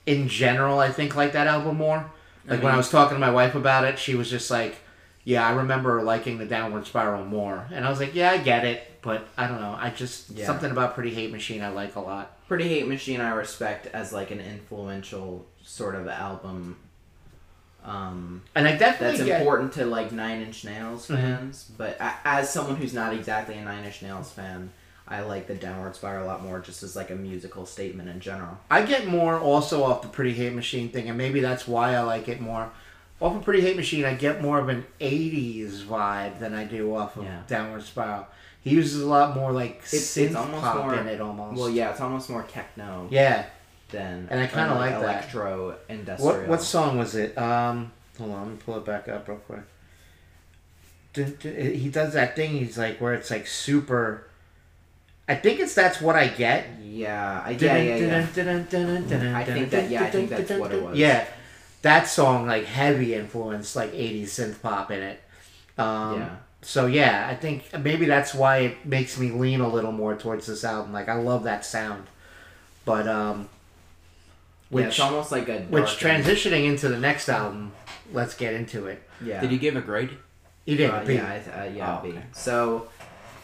[0.07, 2.11] in general, I think like that album more.
[2.46, 4.77] Like when I was talking to my wife about it, she was just like,
[5.24, 8.64] "Yeah, I remember liking the Downward Spiral more," and I was like, "Yeah, I get
[8.64, 9.76] it, but I don't know.
[9.78, 10.46] I just Yeah.
[10.46, 14.12] something about Pretty Hate Machine I like a lot." Pretty Hate Machine I respect as
[14.12, 16.76] like an influential sort of album.
[17.85, 19.40] Um, And I definitely that's get.
[19.40, 21.16] important to like Nine Inch Nails Mhm.
[21.16, 24.70] fans, but a- as someone who's not exactly a Nine Inch Nails fan,
[25.08, 28.20] I like the Downward Spiral a lot more, just as like a musical statement in
[28.20, 28.58] general.
[28.70, 32.00] I get more also off the Pretty Hate Machine thing, and maybe that's why I
[32.02, 32.70] like it more.
[33.22, 36.94] Off of Pretty Hate Machine, I get more of an '80s vibe than I do
[36.96, 37.38] off of Yeah.
[37.46, 38.26] Downward Spiral.
[38.62, 41.58] He uses a lot more like It's- synth it's almost pop more- in it, almost.
[41.58, 43.44] Well, yeah, it's almost more techno Yeah.
[43.90, 45.02] than And I kinda or, like that.
[45.02, 46.37] electro industrial.
[46.38, 47.37] What what song was it?
[47.38, 49.61] Um, hold on, let me pull it back up real quick.
[51.12, 52.52] Dun, he does that thing.
[52.52, 54.24] He's like where it's like super.
[55.28, 56.66] I think it's that's what I get.
[56.82, 58.18] Yeah, I, yeah, yeah, yeah.
[59.37, 60.96] I think that- yeah, I think that's what it was.
[60.98, 61.24] Yeah,
[61.82, 65.20] that song like heavy influence like '80s synth pop in it.
[65.78, 66.36] Um, yeah.
[66.62, 70.46] So yeah, I think maybe that's why it makes me lean a little more towards
[70.46, 70.92] this album.
[70.92, 72.06] Like I love that sound,
[72.84, 73.48] but um,
[74.70, 77.72] yeah, which it's almost like a which darkened- transitioning into the next album,
[78.12, 79.02] let's get into it.
[79.24, 79.40] Yeah.
[79.40, 80.10] Did you give a grade?
[80.64, 80.90] You did.
[80.90, 81.14] Uh, B.
[81.14, 82.22] yeah, I th- uh, yeah, Oh, okay.
[82.32, 82.86] So,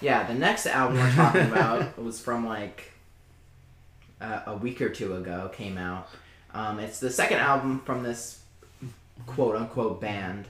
[0.00, 2.92] yeah, the next album we're talking about was from like
[4.20, 5.50] uh, a week or two ago.
[5.52, 6.08] Came out.
[6.58, 8.42] Um, it's the second album from this
[9.26, 10.48] quote unquote band,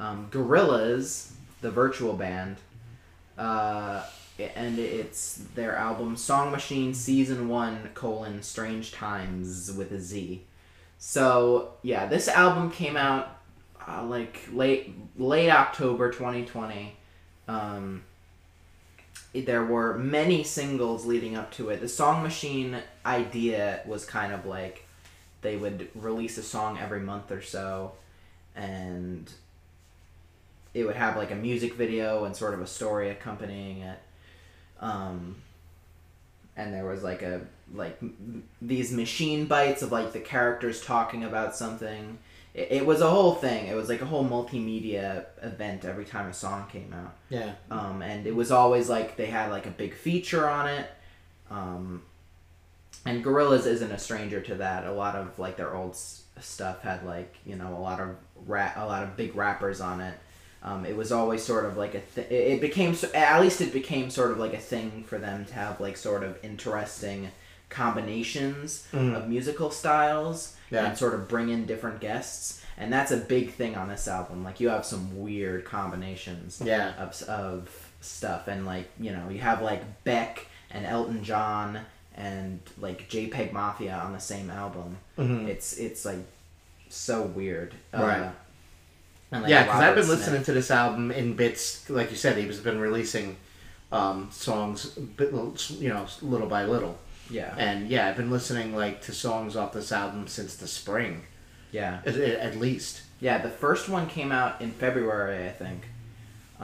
[0.00, 2.56] um, Gorillaz, the virtual band,
[3.38, 4.02] uh,
[4.36, 10.42] and it's their album Song Machine Season One: colon Strange Times with a Z.
[10.98, 13.38] So yeah, this album came out
[13.86, 16.96] uh, like late late October 2020.
[17.46, 18.02] Um,
[19.32, 21.80] there were many singles leading up to it.
[21.80, 24.84] The Song Machine idea was kind of like
[25.44, 27.92] they would release a song every month or so,
[28.56, 29.30] and
[30.72, 33.98] it would have like a music video and sort of a story accompanying it.
[34.80, 35.36] Um,
[36.56, 41.22] and there was like a like m- these machine bites of like the characters talking
[41.24, 42.18] about something.
[42.54, 43.66] It, it was a whole thing.
[43.66, 47.14] It was like a whole multimedia event every time a song came out.
[47.28, 47.52] Yeah.
[47.70, 50.90] Um, and it was always like they had like a big feature on it.
[51.50, 52.02] Um,
[53.06, 54.86] and Gorillaz isn't a stranger to that.
[54.86, 58.16] A lot of like their old s- stuff had like you know a lot of
[58.46, 60.14] rap, a lot of big rappers on it.
[60.62, 63.72] Um, it was always sort of like a th- it became so- at least it
[63.72, 67.30] became sort of like a thing for them to have like sort of interesting
[67.68, 69.14] combinations Mhm.
[69.16, 70.86] of musical styles Yeah.
[70.86, 72.62] and sort of bring in different guests.
[72.76, 74.42] And that's a big thing on this album.
[74.42, 76.94] Like you have some weird combinations Yeah.
[76.98, 81.80] of, of stuff and like you know you have like beck and elton john
[82.16, 85.48] and like jpeg mafia on the same album Mhm.
[85.48, 86.24] it's it's like
[86.88, 88.20] so weird Right.
[88.22, 88.30] uh,
[89.32, 90.18] like, yeah, because I've been Smith.
[90.18, 91.90] listening to this album in bits.
[91.90, 93.36] Like you said, he's been releasing
[93.90, 95.32] um, songs, bit,
[95.70, 96.98] you know, little by little.
[97.30, 101.22] yeah And yeah, I've been listening like to songs off this album since the spring,
[101.72, 103.02] yeah at, at least.
[103.20, 105.80] yeah the first one came out in february i think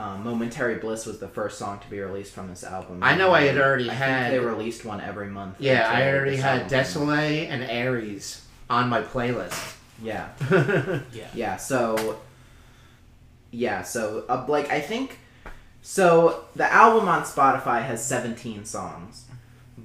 [0.01, 3.33] um, momentary bliss was the first song to be released from this album I know
[3.33, 6.63] I had already I had- think they released one every month Yeah, I already had
[6.63, 6.87] album came out.
[6.87, 9.77] Désolé and Aries on my playlist.
[10.03, 10.29] yeah
[11.13, 11.29] Yeah.
[11.35, 12.19] Yeah, so
[13.51, 15.19] yeah, so uh, like I think
[15.83, 19.27] so the album on Spotify has 17 songs.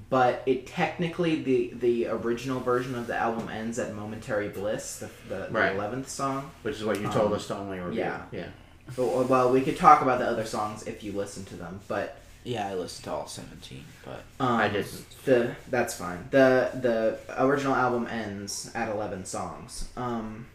[0.09, 5.09] But it technically the the original version of the album ends at Momentary Bliss, the
[5.29, 5.73] the, Right.
[5.75, 6.51] the 11th song.
[6.61, 8.01] Which is what you told Um, us to only review.
[8.01, 8.21] yeah.
[8.31, 8.47] Yeah.
[8.95, 12.17] But, well, we could talk about the other songs if you listen to them, but
[12.43, 15.05] Yeah, I listened to all seventeen, but Um, I didn't.
[15.25, 16.27] The that's fine.
[16.31, 19.87] The the original album ends at eleven songs.
[19.97, 20.45] Um,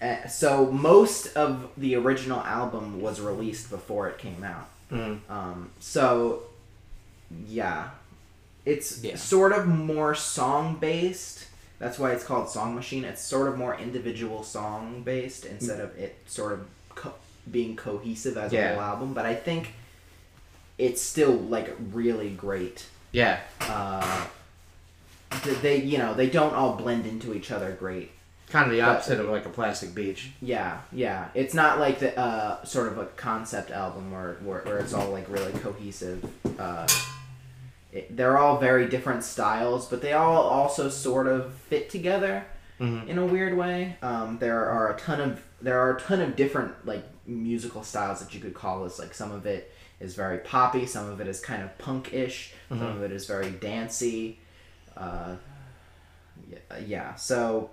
[0.00, 4.68] eh, so most of the original album was released before it came out.
[4.90, 5.18] Mm.
[5.28, 6.44] Um, so
[7.46, 7.90] yeah,
[8.64, 9.16] it's Yeah.
[9.16, 11.44] sort of more song based.
[11.78, 13.04] That's why it's called Song Machine.
[13.04, 16.66] It's sort of more individual song based instead of it sort of co-
[17.50, 18.70] being cohesive as Yeah.
[18.70, 19.14] a whole album.
[19.14, 19.72] But I think
[20.78, 23.40] it's still like really great Yeah.
[23.62, 24.26] uh,
[25.62, 28.10] they you know they don't all blend into each other great.
[28.50, 30.30] Kind of the But- opposite of like a plastic beach.
[30.40, 31.26] Yeah, yeah.
[31.34, 35.10] It's not like the uh, sort of a concept album where, where, where it's all
[35.10, 36.24] like really cohesive.
[36.58, 36.86] Uh,
[37.92, 42.44] it, they're all very different styles, but they all also sort of fit together
[42.80, 43.06] Mhm.
[43.08, 43.96] in a weird way.
[44.00, 48.20] Um, there are a ton of there are a ton of different like musical styles
[48.20, 48.98] that you could call this.
[48.98, 52.82] Like some of it is very poppy, some of it is kind of punk-ish, some
[52.82, 54.38] of it is very dancey.
[54.96, 55.36] Uh,
[56.50, 57.70] yeah, yeah, so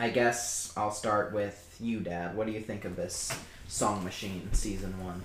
[0.00, 2.36] I guess I'll start with you, Dad.
[2.36, 3.36] What do you think of this
[3.68, 5.22] Song Machine season one?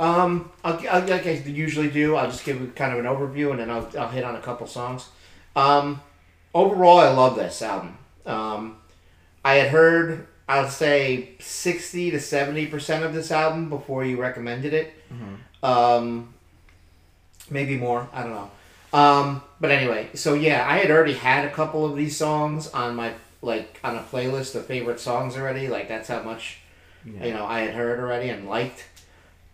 [0.00, 3.60] Um, I'll, I'll, like I usually do, I'll just give kind of an overview and
[3.60, 5.08] then I'll, I'll hit on a couple songs.
[5.54, 6.00] Um,
[6.52, 7.98] overall, I love this album.
[8.26, 8.78] Um,
[9.44, 14.92] I had heard, I'll say, 60 to 70% of this album before you recommended it.
[15.62, 16.34] Um,
[17.50, 18.50] maybe more, I don't know.
[18.92, 22.94] Um, but anyway, so yeah, I had already had a couple of these songs on
[22.94, 25.68] my, like, on a playlist of favorite songs already.
[25.68, 26.58] Like, that's how much,
[27.26, 28.84] you know, I had heard already and liked.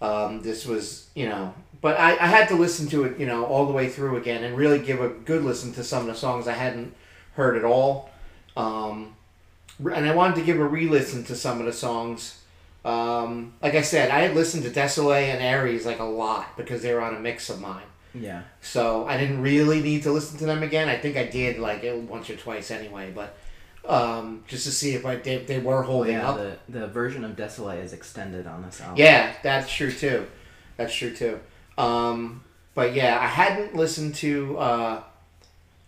[0.02, 3.44] Um, this was, you know, but I, I had to listen to it, you know,
[3.46, 6.14] all the way through again and really give a good listen to some of the
[6.14, 6.94] songs I hadn't
[7.34, 8.10] heard at all.
[8.56, 9.14] Um,
[9.84, 12.40] and I wanted to give a re-listen to some of the songs.
[12.84, 16.82] Um, like I said, I had listened to Désolé and Aries like a lot because
[16.82, 17.82] they were on a mix of mine.
[18.14, 18.42] Yeah.
[18.60, 20.88] So I didn't really need to listen to them again.
[20.88, 23.36] I think I did like it once or twice anyway, but
[23.86, 26.36] um, just to see if I they, they were Well, holding yeah, up.
[26.68, 28.96] the, the version of Désolé is extended on this album.
[28.98, 30.26] Yeah, that's true too.
[30.76, 31.38] That's true too.
[31.78, 32.42] Um,
[32.74, 35.02] but yeah, I hadn't listened to uh,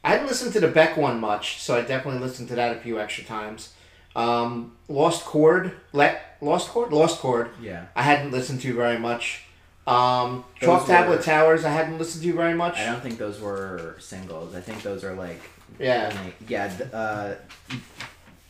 [0.05, 2.81] I hadn't listened to the Beck one much, so I definitely listened to that a
[2.81, 3.73] few extra times.
[4.15, 7.51] Um, Lost Chord, let Lost Chord, Lost Chord.
[7.61, 7.87] Yeah.
[7.97, 9.45] I hadn't listened to very much.
[9.87, 12.79] Um, Those Chalk Tablet were- Towers, I hadn't listened to very much.
[12.79, 14.55] I don't think those were singles.
[14.55, 15.41] I think those are like
[15.79, 16.13] Yeah.
[16.17, 16.71] only- yeah.
[16.93, 17.35] Uh,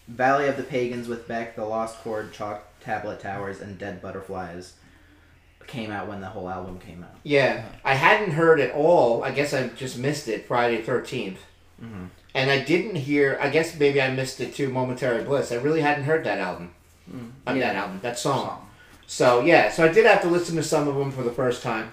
[0.08, 4.74] Valley of the Pagans with Beck, The Lost Chord, Chalk Tablet Towers, and Dead Butterflies
[5.66, 7.14] came out when the whole album came out.
[7.22, 9.22] Yeah, I hadn't heard it all.
[9.22, 11.38] I guess I just missed it Friday 13th.
[11.82, 12.08] Mhm.
[12.34, 15.52] And I didn't hear, I guess maybe I missed it too, Momentary Bliss.
[15.52, 16.70] I really hadn't heard that album.
[17.46, 17.72] I mean, Yeah.
[17.72, 18.46] that album, that song.
[18.46, 18.68] Song.
[19.06, 21.62] So, yeah, so I did have to listen to some of them for the first
[21.62, 21.92] time.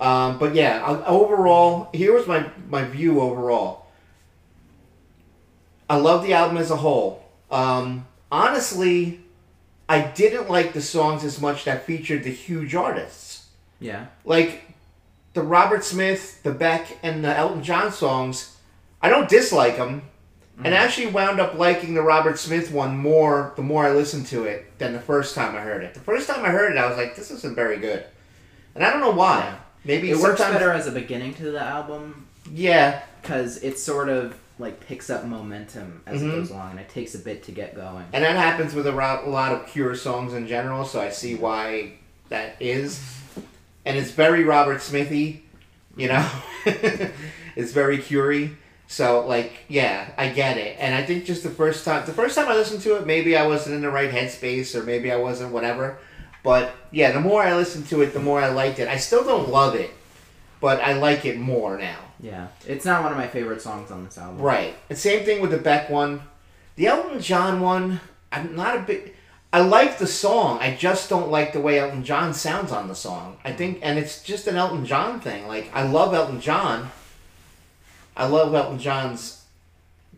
[0.00, 3.86] Um, but yeah, overall, here was my, my view overall.
[5.88, 7.24] I love the album as a whole.
[7.50, 9.20] Um, honestly,
[9.88, 13.46] I didn't like the songs as much that featured the huge artists
[13.80, 14.06] Yeah.
[14.24, 14.62] like
[15.34, 18.53] the Robert Smith, the Beck, and the Elton John songs,
[19.04, 20.00] I don't dislike them,
[20.64, 24.44] and actually wound up liking the Robert Smith one more the more I listened to
[24.44, 25.92] it than the first time I heard it.
[25.92, 28.04] The first time I heard it, I was like, "This isn't very good,"
[28.74, 29.40] and I don't know why.
[29.40, 29.54] Yeah.
[29.84, 34.34] Maybe It works better as a beginning to the album Yeah, because it sort of
[34.58, 36.28] like picks up momentum as Mhm.
[36.28, 38.04] it goes along, and it takes a bit to get going.
[38.14, 40.84] and that happens with a, ro- a lot of Cure songs in general.
[40.86, 41.94] So I see why
[42.30, 43.00] that is,
[43.84, 45.44] and it's very Robert Smithy,
[45.96, 46.26] you know.
[47.56, 48.56] it's very Curie.
[48.94, 52.36] So like, yeah, I get it, and I think just the first time, the first
[52.36, 55.16] time I listened to it, maybe I wasn't in the right headspace, or maybe I
[55.16, 55.98] wasn't, whatever.
[56.44, 58.86] But yeah, the more I listened to it, the more I liked it.
[58.86, 59.90] I still don't love it,
[60.60, 61.98] but I like it more now.
[62.20, 64.40] Yeah, it's not one of my favorite songs on this album.
[64.40, 64.76] Right.
[64.88, 66.22] And same thing with the Beck one.
[66.76, 69.12] The Elton John one, I'm not a big.
[69.52, 70.60] I like the song.
[70.60, 73.38] I just don't like the way Elton John sounds on the song.
[73.44, 75.48] I think, and it's just an Elton John thing.
[75.48, 76.92] Like I love Elton John.
[78.16, 79.44] I love Elton John's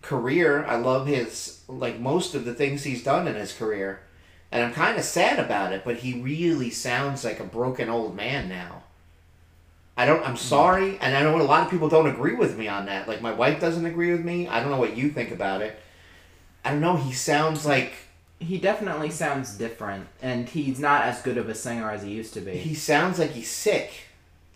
[0.03, 0.65] career.
[0.65, 4.01] I love his like most of the things he's done in his career,
[4.53, 5.83] and I'm kind of sad about it.
[5.85, 8.83] But he really sounds like a broken old man now.
[9.97, 10.23] I don't.
[10.23, 10.37] I'm hmm.
[10.37, 13.09] sorry, and I know a lot of people don't agree with me on that.
[13.09, 14.47] Like my wife doesn't agree with me.
[14.47, 15.79] I don't know what you think about it.
[16.65, 16.97] I don't know.
[16.97, 17.93] He sounds like
[18.39, 22.35] He definitely sounds different, and he's not as good of a singer as he used
[22.35, 22.57] to be.
[22.59, 23.91] he sounds like he's sick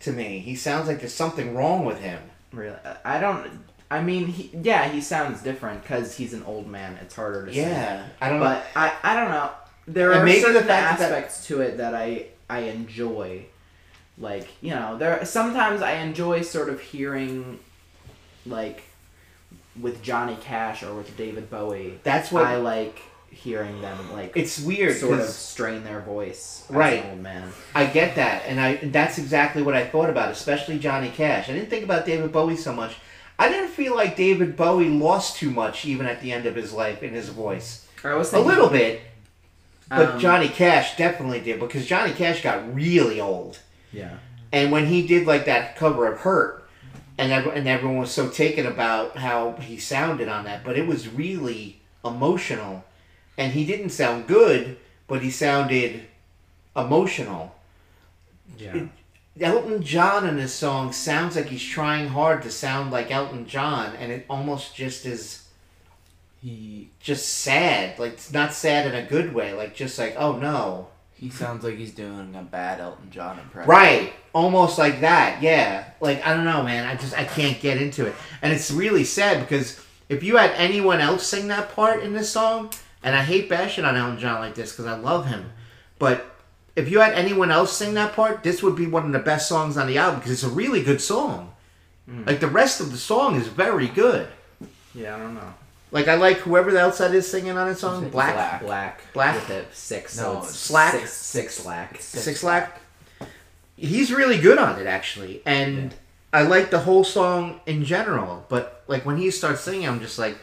[0.01, 0.39] to me.
[0.39, 2.30] He sounds like there's something wrong with him.
[2.53, 3.47] Really, uh, I don't.
[3.89, 6.97] I mean, he, yeah, he sounds different because he's an old man.
[7.01, 7.61] It's harder to say.
[7.61, 8.45] Yeah, I don't know.
[8.45, 9.51] but I, I don't know.
[9.87, 13.45] There And are certain fact that- aspects to it that I I enjoy.
[14.17, 17.59] like you know there sometimes I enjoy sort of hearing
[18.45, 18.83] like
[19.79, 21.99] with Johnny Cash or with David Bowie.
[22.03, 22.99] That's what I like
[23.31, 27.03] hearing them like it's weird sort of strain their voice as Right.
[27.03, 27.49] an old man.
[27.73, 31.49] I get that, and I and that's exactly what I thought about, especially Johnny Cash.
[31.49, 32.95] I didn't think about David Bowie so much.
[33.39, 36.71] I didn't feel like David Bowie lost too much, even at the end of his
[36.73, 37.87] life, in his voice.
[38.03, 39.01] I was A little bit,
[39.89, 43.59] but um, Johnny Cash definitely did because Johnny Cash got really old.
[43.91, 44.17] Yeah.
[44.51, 46.67] And when he did like that cover of "Hurt,"
[47.17, 50.85] and ev- and everyone was so taken about how he sounded on that, but it
[50.85, 52.83] was really emotional,
[53.37, 56.07] and he didn't sound good, but he sounded
[56.75, 57.55] emotional.
[58.57, 58.85] Yeah.
[59.39, 63.95] Elton John in his song sounds like he's trying hard to sound like Elton John,
[63.95, 65.47] and it almost just is
[66.41, 67.97] He just sad.
[67.99, 69.53] Like it's not sad in a good way.
[69.53, 73.69] Like just like oh no, he sounds like he's doing a bad Elton John impression.
[73.69, 74.13] right?
[74.33, 75.41] Almost like that.
[75.41, 75.85] Yeah.
[76.01, 76.85] Like I don't know, man.
[76.87, 80.51] I just I can't get into it, and it's really sad because if you had
[80.55, 82.71] anyone else sing that part in this song,
[83.03, 85.51] and I hate bashing on Elton John like this because I love him,
[85.99, 86.31] but
[86.75, 89.49] if you had anyone else sing that part, this would be one of the best
[89.49, 91.53] songs on the album because it's a really good song.
[92.05, 92.23] Hmm.
[92.25, 94.27] Like the rest of the song is very good.
[94.95, 95.53] Yeah, I don't know.
[95.91, 98.03] Like I like whoever the else that is singing on his song.
[98.03, 98.61] It's Black, Black.
[98.61, 99.13] Black.
[99.13, 99.35] Black?
[99.35, 100.17] With a six.
[100.17, 100.93] No, so it's it's Slack?
[100.93, 102.01] Six, six slack.
[102.01, 102.81] Six slack.
[103.75, 105.93] He's really good on it actually, and
[106.31, 108.45] I like the whole song in general.
[108.47, 110.37] But like when he starts singing, I'm just like,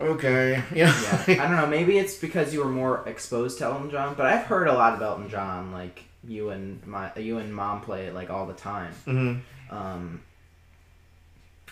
[0.00, 0.62] okay, know.
[0.76, 0.94] Yeah.
[1.28, 1.66] I don't know.
[1.66, 4.94] Maybe it's because you were more exposed to Elton John, but I've heard a lot
[4.94, 5.72] of Elton John.
[5.72, 8.92] Like you and my, you and mom play it like all the time.
[9.04, 9.34] hmm
[9.74, 10.20] Um,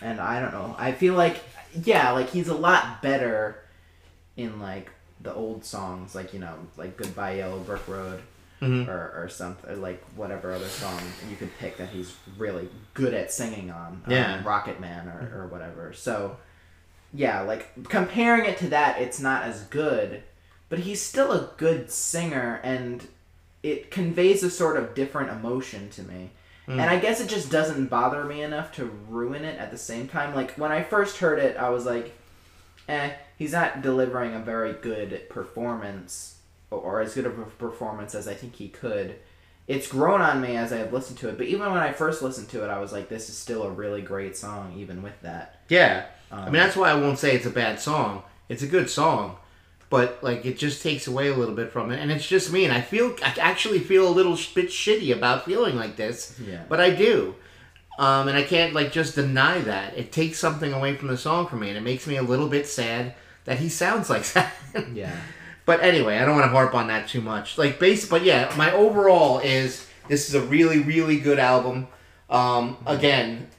[0.01, 0.75] and I don't know.
[0.77, 1.37] I feel like,
[1.83, 3.59] yeah, like he's a lot better
[4.37, 4.89] in like
[5.21, 8.21] the old songs, like you know, like Goodbye Yellow Brick Road,
[8.61, 8.87] Mhm.
[8.87, 13.13] or or something, or like whatever other song you could pick that he's really good
[13.13, 14.01] at singing on.
[14.05, 14.41] um, Yeah.
[14.45, 15.91] Rocket Man or or whatever.
[15.93, 16.37] So,
[17.13, 20.23] yeah, like comparing it to that, it's not as good,
[20.69, 23.07] but he's still a good singer, and
[23.63, 26.31] it conveys a sort of different emotion to me.
[26.67, 26.73] Mm.
[26.73, 30.07] And I guess it just doesn't bother me enough to ruin it at the same
[30.07, 30.35] time.
[30.35, 32.15] Like when I first heard it, I was like,
[32.87, 36.37] eh, he's not delivering a very good performance
[36.69, 39.15] or, or as good of a performance as I think he could.
[39.67, 42.21] It's grown on me as I have listened to it, but even when I first
[42.21, 45.19] listened to it, I was like, this is still a really great song, even with
[45.21, 45.61] that.
[45.69, 48.23] Yeah, Um, I mean that's why I won't say it's a bad song.
[48.49, 49.37] It's a good song,
[49.89, 52.65] but like it just takes away a little bit from it, and it's just me.
[52.65, 56.39] And I feel I actually feel a little bit shitty about feeling like this.
[56.45, 56.63] yeah.
[56.69, 57.35] but I do.
[57.99, 59.97] Um, and I can't like just deny that.
[59.97, 62.47] It takes something away from the song for me, and it makes me a little
[62.47, 63.13] bit sad
[63.45, 64.53] that he sounds like that.
[64.93, 65.15] Yeah.
[65.65, 67.57] But anyway, I don't want to harp on that too much.
[67.57, 71.87] Like base, but yeah, my overall is this is a really really good album.
[72.29, 73.49] Um, again,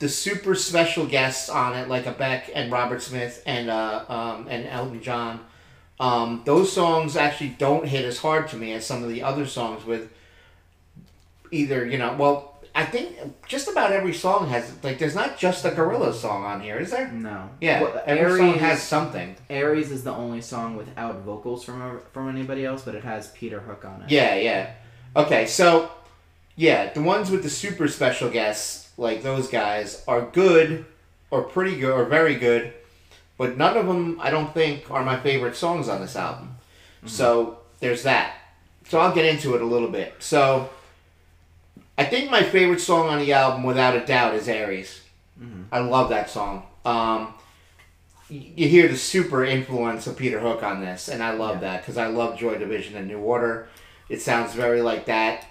[0.00, 4.48] the super special guests on it, like a Beck and Robert Smith and uh, um,
[4.50, 5.40] and Elton John.
[6.00, 9.46] Um, those songs actually don't hit as hard to me as some of the other
[9.46, 10.10] songs with
[11.52, 15.64] either you know well I think just about every song has like there's not just
[15.64, 17.50] a gorilla song on here is there No.
[17.60, 22.00] yeah Well, every song Aries- has something Aries is the only song without vocals from
[22.12, 24.10] from anybody else, but it has Peter Hook on it.
[24.10, 24.70] Yeah, yeah.
[25.16, 25.90] Okay, so
[26.56, 30.84] yeah, the ones with the super special guests, like those guys, are good
[31.30, 32.72] or pretty good or very good,
[33.38, 36.56] but none of them I don't think are my favorite songs on this album.
[37.06, 38.34] So there's that.
[38.88, 40.14] So I'll get into it a little bit.
[40.18, 40.68] So
[41.96, 45.00] I think my favorite song on the album, without a doubt, is Aries.
[45.40, 45.64] Mhm.
[45.72, 46.64] I love that song.
[46.84, 47.32] Um,
[48.28, 51.60] you hear the super influence of Peter Hook on this, and I love Yeah.
[51.72, 53.68] that because I love Joy Division and New Order.
[54.10, 55.46] It sounds very like that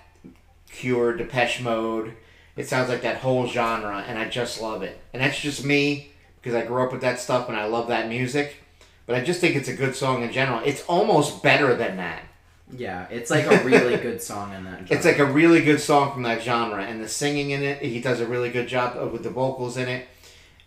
[0.71, 2.13] Cure, Depeche Mode.
[2.59, 4.99] It sounds like that whole genre, and I just love it.
[5.13, 8.09] And that's just me because I grew up with that stuff and I love that
[8.09, 8.57] music.
[9.05, 10.59] But I just think it's a good song in general.
[10.65, 12.21] It's almost better than that.
[12.69, 14.91] Yeah, it's like a really good song in that.
[14.91, 18.01] It's like a really good song from that genre, and the singing in it, he
[18.01, 20.09] does a really good job with the vocals in it,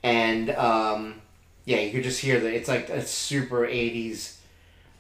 [0.03, 1.20] and um,
[1.66, 4.38] yeah, you could just hear that it's like a super '80s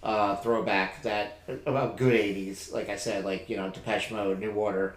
[0.02, 4.52] uh, throwback that about good '80s, like I said, like you know Depeche Mode, New
[4.52, 4.94] Order,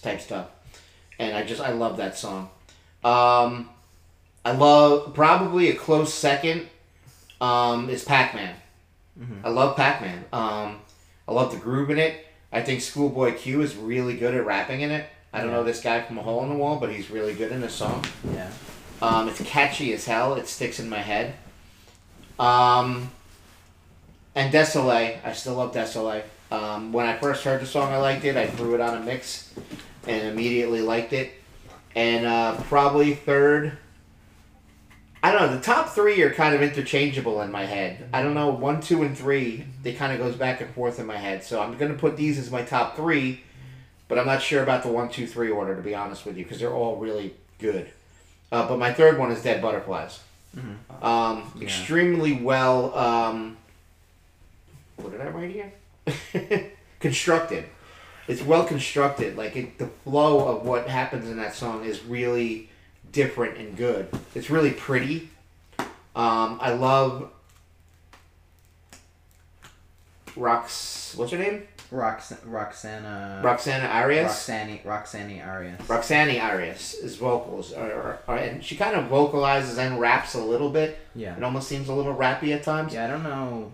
[0.00, 0.46] type stuff,
[1.22, 2.50] and I just I love that song.
[3.04, 3.68] Um,
[4.44, 6.68] I love probably a close second
[7.40, 8.54] um, is Pac Man.
[9.44, 10.24] I love Pac Man.
[10.32, 10.80] Um,
[11.28, 12.26] I love the groove in it.
[12.52, 15.06] I think Schoolboy Q is really good at rapping in it.
[15.32, 15.56] I don't Yeah.
[15.56, 17.74] know this guy from a hole in the wall, but he's really good in this
[17.74, 18.04] song.
[18.34, 18.50] yeah.
[19.00, 20.34] Um, it's catchy as hell.
[20.34, 21.34] It sticks in my head.
[22.38, 23.10] Um,
[24.34, 26.22] and Désolé, I still love Désolé.
[26.50, 28.36] Um, when I first heard the song, I liked it.
[28.36, 29.52] I threw it on a mix
[30.06, 31.32] and immediately liked it.
[31.94, 33.76] And uh, probably third.
[35.22, 35.54] I don't know.
[35.56, 38.08] The top three are kind of interchangeable in my head.
[38.12, 38.50] I don't know.
[38.50, 39.64] One, two, and three.
[39.82, 41.44] They kind of goes back and forth in my head.
[41.44, 43.42] So I'm gonna put these as my top three,
[44.08, 46.44] but I'm not sure about the one, two, three order to be honest with you
[46.44, 47.88] because they're all really good.
[48.50, 50.18] Uh, but my third one is Dead Butterflies.
[50.56, 51.04] Mhm.
[51.04, 51.64] Um, Yeah.
[51.64, 52.94] Extremely well.
[52.98, 53.56] Um,
[54.96, 56.70] what did I write here?
[57.00, 57.64] constructed.
[58.28, 59.36] It's well constructed.
[59.36, 62.68] Like it, the flow of what happens in that song is really
[63.10, 64.08] different and good.
[64.34, 65.28] It's really pretty.
[66.14, 67.30] Um, I love
[70.36, 71.14] Rox.
[71.16, 71.66] What's her name?
[71.92, 73.42] Rox- Roxana.
[73.44, 74.32] Roxana Arias.
[74.32, 75.88] Roxani Roxani Arias.
[75.88, 80.42] Roxanne Arias' is vocals, are, are, are- and she kind of vocalizes and raps a
[80.42, 80.98] little bit.
[81.14, 81.36] yeah.
[81.36, 82.94] It almost seems a little rappy at times.
[82.94, 83.70] Yeah, I don't know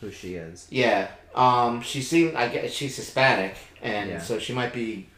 [0.00, 0.66] who she is.
[0.70, 1.08] Yeah.
[1.32, 2.34] Um, she seems.
[2.34, 4.20] I guess she's Hispanic, and Yeah.
[4.20, 5.08] so she might be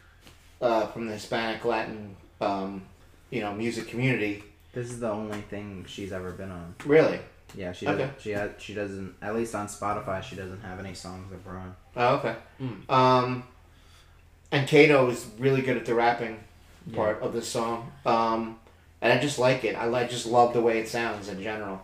[0.61, 2.83] uh, from the Hispanic Latin, um,
[3.29, 4.43] you know, music community.
[4.73, 6.73] This is the only thing she's ever been on.
[6.85, 7.19] Really?
[7.55, 7.97] Yeah, she Okay.
[7.97, 11.43] doesn't, she ha- she doesn't at least on Spotify she doesn't have any songs of
[11.45, 11.75] her own.
[11.95, 12.35] Oh, okay.
[12.61, 12.89] Mm.
[12.89, 13.43] Um,
[14.51, 16.39] and Kano is really good at the rapping
[16.87, 16.95] Yeah.
[16.95, 17.91] part of the song.
[18.05, 18.57] Um,
[19.01, 19.75] and I just like it.
[19.75, 21.81] I like just love the way it sounds in general.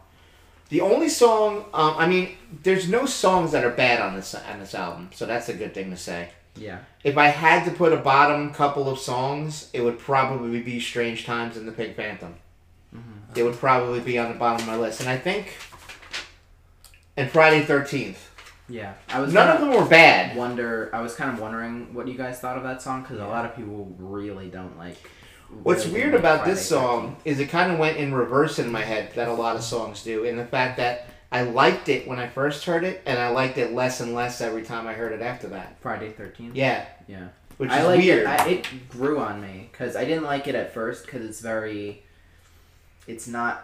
[0.70, 4.60] The only song, um, I mean, there's no songs that are bad on this on
[4.60, 6.30] this album, so that's a good thing to say.
[6.60, 6.80] Yeah.
[7.04, 11.26] If I had to put a bottom couple of songs, it would probably be "Strange
[11.26, 12.36] Timez" and "The Pink Phantom."
[12.96, 13.34] Mhm.
[13.34, 15.56] They would probably be on the bottom of my list, and I think,
[17.16, 18.30] and Friday Thirteenth.
[18.68, 18.94] Yeah.
[19.10, 20.36] I was None of them were bad.
[20.38, 23.26] wonder I was kind of wondering what you guys thought of that song cuz a
[23.26, 24.98] lot of people really don't like
[25.64, 28.72] What's weird like about Friday this song is it kind of went in reverse in
[28.72, 32.08] my head that a lot of songs do, in the fact that I liked it
[32.08, 34.94] when I first heard it, and I liked it less and less every time I
[34.94, 35.78] heard it after that.
[35.82, 36.52] Friday 13th.
[36.56, 37.28] Yeah, Yeah.
[37.58, 38.22] which I is weird.
[38.24, 38.28] it.
[38.28, 42.02] I, it grew on me because I didn't like it at first because it's very,
[43.08, 43.64] it's not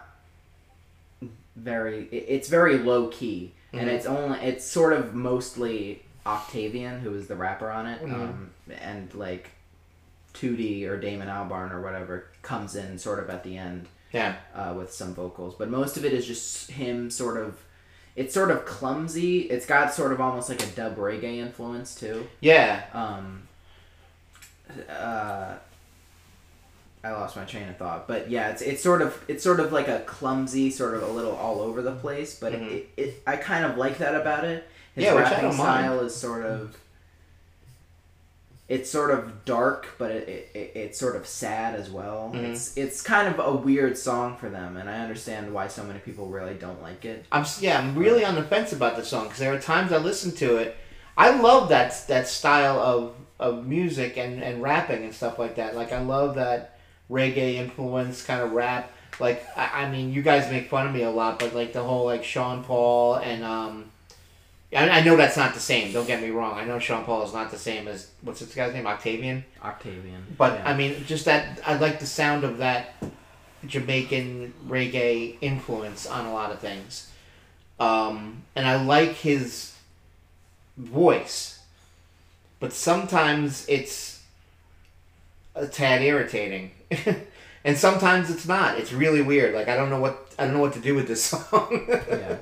[1.55, 2.03] very.
[2.11, 3.93] It, it's very low key and Mhm.
[3.93, 8.13] it's only it's sort of mostly Octavian who is the rapper on it, Mhm.
[8.13, 9.49] um, and like,
[10.33, 14.73] 2D or Damon Albarn or whatever comes in sort of at the end yeah, uh,
[14.77, 17.61] with some vocals, but most of it is just him sort of.
[18.15, 19.39] It's sort of clumsy.
[19.41, 22.25] It's got sort of almost like a dub reggae influence too.
[22.39, 23.43] yeah, Um,
[24.89, 25.55] uh,
[27.03, 29.71] I lost my train of thought, but yeah, it's it's sort of it's sort of
[29.71, 32.39] like a clumsy, sort of a little all over the place.
[32.39, 32.71] But Mhm.
[32.71, 34.67] it, it, I kind of like that about it.
[34.95, 35.85] His Yeah, which I rapping don't mind.
[35.85, 36.75] style is sort of.
[38.67, 42.31] It's sort of dark, but it, it, it it's sort of sad as well.
[42.33, 42.45] Mhm.
[42.51, 45.99] It's it's kind of a weird song for them, and I understand why so many
[45.99, 47.25] people really don't like it.
[47.31, 49.97] I'm yeah, I'm really on the fence about the song because there are times I
[49.97, 50.75] listen to it.
[51.15, 55.75] I love that that style of of music and and rapping and stuff like that.
[55.75, 58.91] Like I love that reggae influence kind of rap.
[59.19, 61.83] Like I, I mean, you guys make fun of me a lot, but like the
[61.83, 63.91] whole like Sean Paul and um.
[64.75, 65.91] I, I know that's not the same.
[65.93, 66.57] Don't get me wrong.
[66.57, 69.45] I know Sean Paul is not the same as what's this guy's name, Octavian.
[69.63, 70.69] Octavian, But yeah.
[70.69, 72.95] I mean, just that I like the sound of that
[73.65, 77.11] Jamaican reggae influence on a lot of things,
[77.79, 79.75] um, and I like his
[80.77, 81.59] voice.
[82.59, 84.21] But sometimes it's
[85.55, 86.71] a tad irritating,
[87.63, 88.77] and sometimes it's not.
[88.77, 89.55] It's really weird.
[89.55, 91.85] Like I don't know what I don't know what to do with this song.
[91.89, 92.37] Yeah.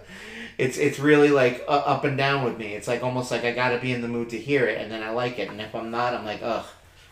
[0.58, 2.74] It's it's really like uh, up and down with me.
[2.74, 5.01] It's like almost like I gotta be in the mood to hear it, and then
[5.04, 6.66] I like it, and if I'm not, I'm like ugh.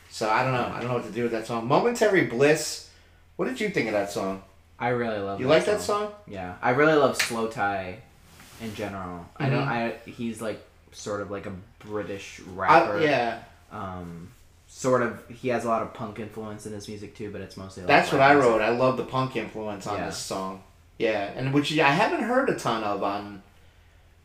[0.10, 0.72] So I don't know.
[0.74, 1.68] I don't know what to do with that song.
[1.68, 2.89] Momentary Bliss.
[3.38, 4.44] What did you think of that song?
[4.80, 5.39] I really love.
[5.39, 6.12] You like that song?
[6.28, 7.96] Yeah, I really love slowthai
[8.62, 9.26] in general.
[9.38, 9.66] I don't.
[9.66, 9.68] Mhm.
[10.06, 10.62] I he's like
[10.92, 13.00] sort of like a British I, rapper.
[13.00, 13.39] yeah,
[13.72, 14.32] Um,
[14.68, 15.24] sort of.
[15.30, 17.84] He has a lot of punk influence in his music too, but it's mostly.
[17.84, 18.52] Like that's what I music.
[18.52, 18.62] wrote.
[18.62, 20.08] I love the punk influence on Yeah.
[20.08, 20.64] this song.
[21.02, 23.41] Yeah, and which I haven't heard a ton of on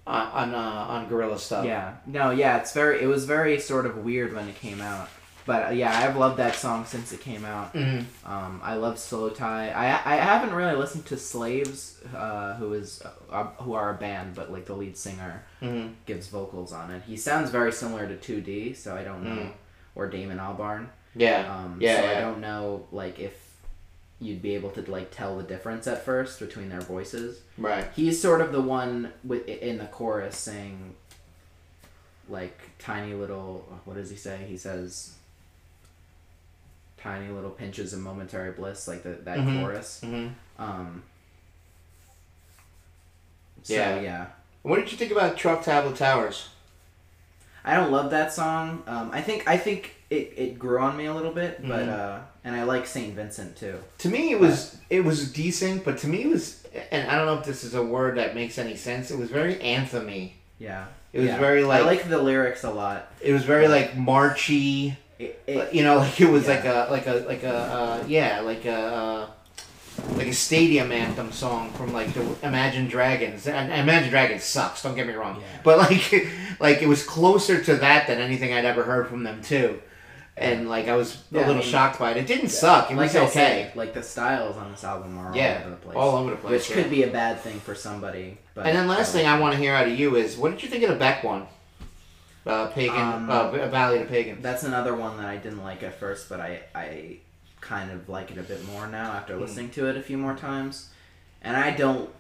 [0.07, 0.59] on on, uh,
[0.89, 1.65] on Gorilla stuff.
[1.65, 1.95] Yeah.
[2.07, 2.31] No.
[2.31, 2.59] Yeah.
[2.59, 3.03] It's very.
[3.03, 5.09] It was very sort of weird when it came out.
[5.47, 7.69] But uh, yeah, I've loved that song since it came out.
[7.71, 9.73] hmm Um, I love slowthai.
[9.75, 13.01] I I haven't really listened to Slaves, uh, who is
[13.31, 17.03] uh, who are a band, but like the lead singer hmm gives vocals on it.
[17.07, 19.53] He sounds very similar to 2D, so I don't know, Mm.
[19.95, 20.89] or Damon Albarn.
[21.15, 21.47] Yeah.
[21.55, 23.35] Um, Yeah, so I don't know like if
[24.21, 27.41] you'd be able to like tell the difference at first between their voices.
[27.59, 27.87] Right.
[27.95, 30.95] He's sort of the one with in the chorus saying
[32.29, 34.47] like tiny little what does he say?
[34.49, 35.13] He says
[36.97, 39.61] tiny little pinches of momentary bliss like the, that Mhm.
[39.61, 40.01] chorus.
[40.01, 41.03] hmm Um
[43.63, 44.01] so, Yeah.
[44.01, 44.27] yeah.
[44.63, 46.49] What did you think about Chalk Tablet Towers?
[47.65, 48.83] I don't love that song.
[48.87, 51.89] Um, I think I think it, it grew on me a little bit, but Mhm.
[51.99, 53.75] uh, and I like Saint Vincent too.
[53.99, 57.27] To me, it was it was decent, but to me, it was, and I don't
[57.27, 59.11] know if this is a word that makes any sense.
[59.11, 60.33] It was very anthemy.
[60.59, 61.39] Yeah, It was Yeah.
[61.39, 63.13] very like, I like the lyrics a lot.
[63.21, 64.97] it was very like marchy.
[65.19, 66.55] It, it, you know, like it was Yeah.
[66.55, 69.27] like a like a like a uh, yeah, like a uh,
[70.15, 73.47] like a stadium anthem song from like the Imagine Dragons.
[73.47, 74.83] And Imagine Dragons sucks.
[74.83, 75.59] Don't get me wrong, Yeah.
[75.65, 76.29] but like
[76.61, 79.81] like it was closer to that than anything I'd ever heard from them too.
[80.39, 82.19] And like I was a Yeah, I little mean- shocked by it.
[82.19, 82.91] It didn't suck.
[82.91, 83.31] It like was I okay.
[83.69, 85.97] said, like the styles on this album are Yeah, all over the place.
[85.97, 86.51] all over the place.
[86.53, 86.83] which yeah.
[86.83, 88.37] could be a bad thing for somebody.
[88.55, 90.63] But And then last thing I want to hear out of you is what did
[90.63, 91.47] you think of the Beck one?
[92.45, 94.41] Uh, pagan, Um, uh, Valley of the Pagan.
[94.43, 97.17] That's another one that I didn't like at first, but I I
[97.63, 99.41] kind of like it a bit more now after Hmm.
[99.41, 100.91] listening to it a few more times.
[101.43, 102.11] And I don't.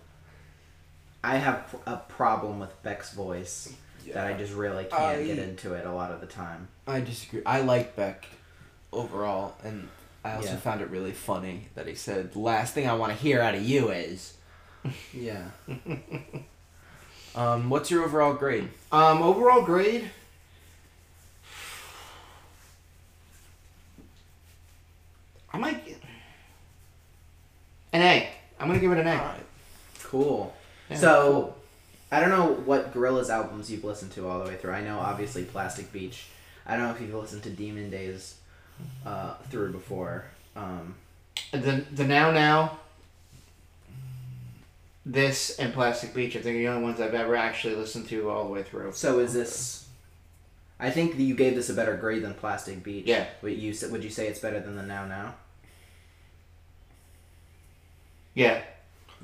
[1.22, 3.72] I have a problem with Beck's voice
[4.12, 6.68] that I just really can't I- get into it a lot of the time.
[6.86, 7.42] I disagree.
[7.46, 8.26] I like Beck
[8.92, 9.88] overall, and
[10.24, 10.56] I also Yeah.
[10.56, 13.54] found it really funny that he said, "The last thing I want to hear out
[13.54, 14.34] of you is."
[15.12, 15.48] Yeah.
[17.34, 18.68] Um, what's your overall grade?
[18.92, 20.10] Um, overall grade.
[25.52, 25.84] I might.
[25.84, 25.96] gi-
[27.92, 28.28] An A.
[28.60, 29.34] I'm gonna give it an A.
[30.04, 30.54] Cool.
[30.90, 31.54] Yeah, so,
[32.10, 34.72] I don't know what Gorillaz albums you've listened to all the way through.
[34.72, 36.26] I know obviously Plastic Beach.
[36.64, 38.36] I don't know if you've listened to Demon Days
[39.04, 40.24] uh, through before.
[40.54, 40.94] Um,
[41.52, 42.78] The the now now.
[45.04, 48.28] This and Plastic Beach, I think, are the only ones I've ever actually listened to
[48.28, 48.92] all the way through.
[48.92, 49.86] so is this?
[50.78, 53.06] I think that you gave this a better grade than Plastic Beach.
[53.06, 53.26] Yeah.
[53.42, 55.34] Would you would you say it's better than the Now Now?
[58.34, 58.62] Yeah,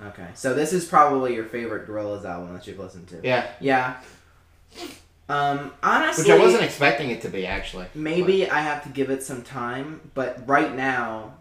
[0.08, 3.20] Okay, so this is probably your favorite Gorillaz album that you've listened to.
[3.22, 3.46] yeah.
[3.60, 3.96] Yeah.
[5.28, 7.86] Um, honestly, Which I wasn't expecting it to be actually.
[7.94, 11.34] Maybe I have to give it some time, but right now,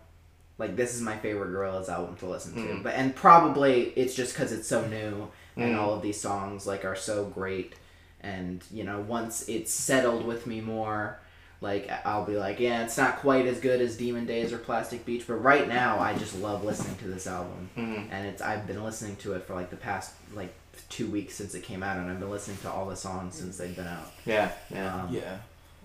[0.57, 2.59] like this is my favorite Gorillaz album to listen to.
[2.61, 2.83] Mm.
[2.83, 5.79] But and probably it's just because it's so new and Mm.
[5.79, 7.75] all of these songs like are so great,
[8.21, 11.19] and you know once it's settled with me more,
[11.61, 15.05] like I'll be like, yeah, it's not quite as good as Demon Days or Plastic
[15.05, 18.07] Beach, but right now I just love listening to this album, Mhm.
[18.11, 20.53] and it's I've been listening to it for like the past like
[20.89, 23.57] two weeks since it came out, and I've been listening to all the songs since
[23.57, 24.11] they've been out.
[24.25, 24.95] Yeah, yeah.
[24.95, 25.37] Um, Yeah.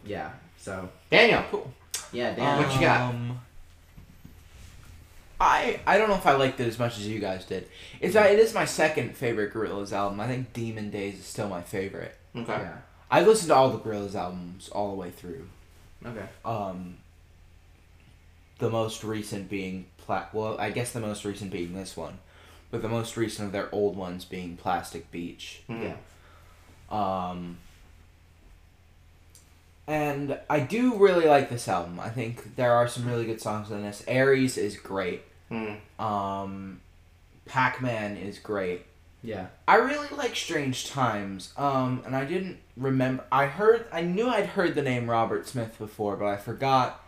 [0.05, 0.31] yeah.
[0.59, 1.45] So Daniel.
[1.51, 1.71] Cool.
[2.13, 2.59] yeah, Dan.
[2.59, 3.01] what you got?
[3.11, 3.41] Um,
[5.39, 7.69] I I don't know if I liked it as much as you guys did.
[8.01, 10.19] It's it is my second favorite Gorillaz album.
[10.21, 12.17] I think Demon Days is still my favorite.
[12.35, 12.53] Okay.
[12.53, 12.79] Yeah.
[13.11, 15.49] I listened to all the Gorillaz albums all the way through.
[16.05, 16.27] Okay.
[16.45, 16.97] Um,
[18.59, 22.19] the most recent being pla- well, I guess the most recent being this one,
[22.71, 25.63] but the most recent of their old ones being Plastic Beach.
[25.69, 25.95] Mhm.
[26.91, 27.29] Yeah.
[27.31, 27.59] Um,
[29.87, 32.01] and I do really like this album.
[32.01, 34.03] I think there are some really good songs on this.
[34.09, 35.23] Aries is great.
[35.51, 35.79] Mm.
[36.01, 36.81] Um,
[37.47, 38.85] Pac Man is great.
[39.23, 39.47] Yeah.
[39.69, 41.57] I really like Strange Timez.
[41.59, 43.25] Um, and I didn't remember.
[43.33, 43.87] I heard.
[43.93, 47.03] I knew I'd heard the name Robert Smith before, but I forgot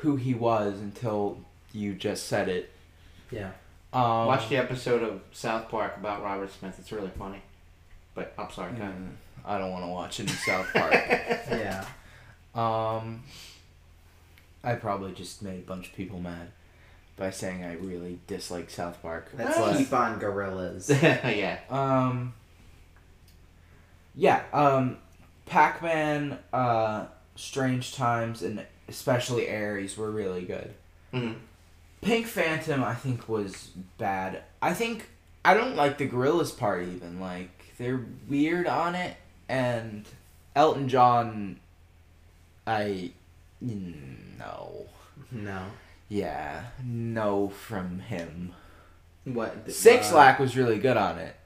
[0.00, 1.38] who he was until
[1.72, 2.70] you just said it.
[3.30, 3.50] Yeah.
[3.92, 6.76] Um, Watch the episode of South Park about Robert Smith.
[6.78, 7.40] It's really funny.
[8.14, 8.72] But I'm sorry.
[8.72, 8.94] go ahead.
[8.94, 9.10] mm,
[9.44, 10.92] I don't want to watch any South Park.
[11.50, 11.84] Yeah.
[12.54, 13.22] Um,
[14.64, 16.48] I probably just made a bunch of people mad
[17.16, 19.30] by saying I really dislike South Park.
[19.38, 20.88] Let's But, keep on Gorillaz.
[21.02, 21.60] yeah.
[21.70, 22.32] um,
[24.16, 24.98] yeah, um,
[25.44, 27.06] Pac Man, uh,
[27.36, 30.74] Strange Timez, and especially Aries were really good.
[31.12, 31.36] Mhm.
[32.00, 34.42] Pink Phantom, I think, was bad.
[34.62, 35.08] I think
[35.44, 37.20] I don't like the Gorillaz part even.
[37.20, 39.16] Like they're weird on it,
[39.48, 40.06] and
[40.54, 41.58] Elton John,
[42.66, 43.12] I
[43.60, 44.86] no,
[45.30, 45.62] no.
[46.08, 48.52] yeah, no from him.
[49.24, 49.70] What?
[49.72, 51.36] Six uh, Lack was really good on it.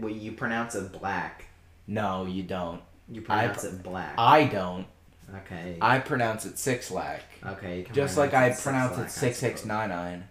[0.00, 1.46] Well, you pronounce it black.
[1.90, 2.80] No, you don't.
[3.08, 4.14] You pronounce it black.
[4.16, 4.86] I don't.
[5.38, 5.76] okay.
[5.80, 7.78] I pronounce it Six Lack, okay.
[7.78, 9.68] you can just like I pronounce pronounce it Six-Lack, I six six suppose.
[9.68, 10.28] nine nine.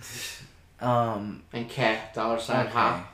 [0.80, 2.72] Um, And cat, dollar sign, okay.
[2.72, 3.08] ha.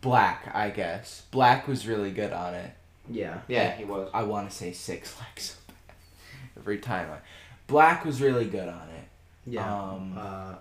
[0.00, 1.22] Black, I guess.
[1.30, 2.72] Black was really good on it.
[3.08, 3.38] Yeah.
[3.46, 4.10] Yeah, he was.
[4.12, 5.94] I want to say Six Lack so bad.
[6.56, 7.18] Every time I.
[7.68, 9.08] Black was really good on it.
[9.46, 9.72] Yeah.
[9.72, 10.54] Um, uh,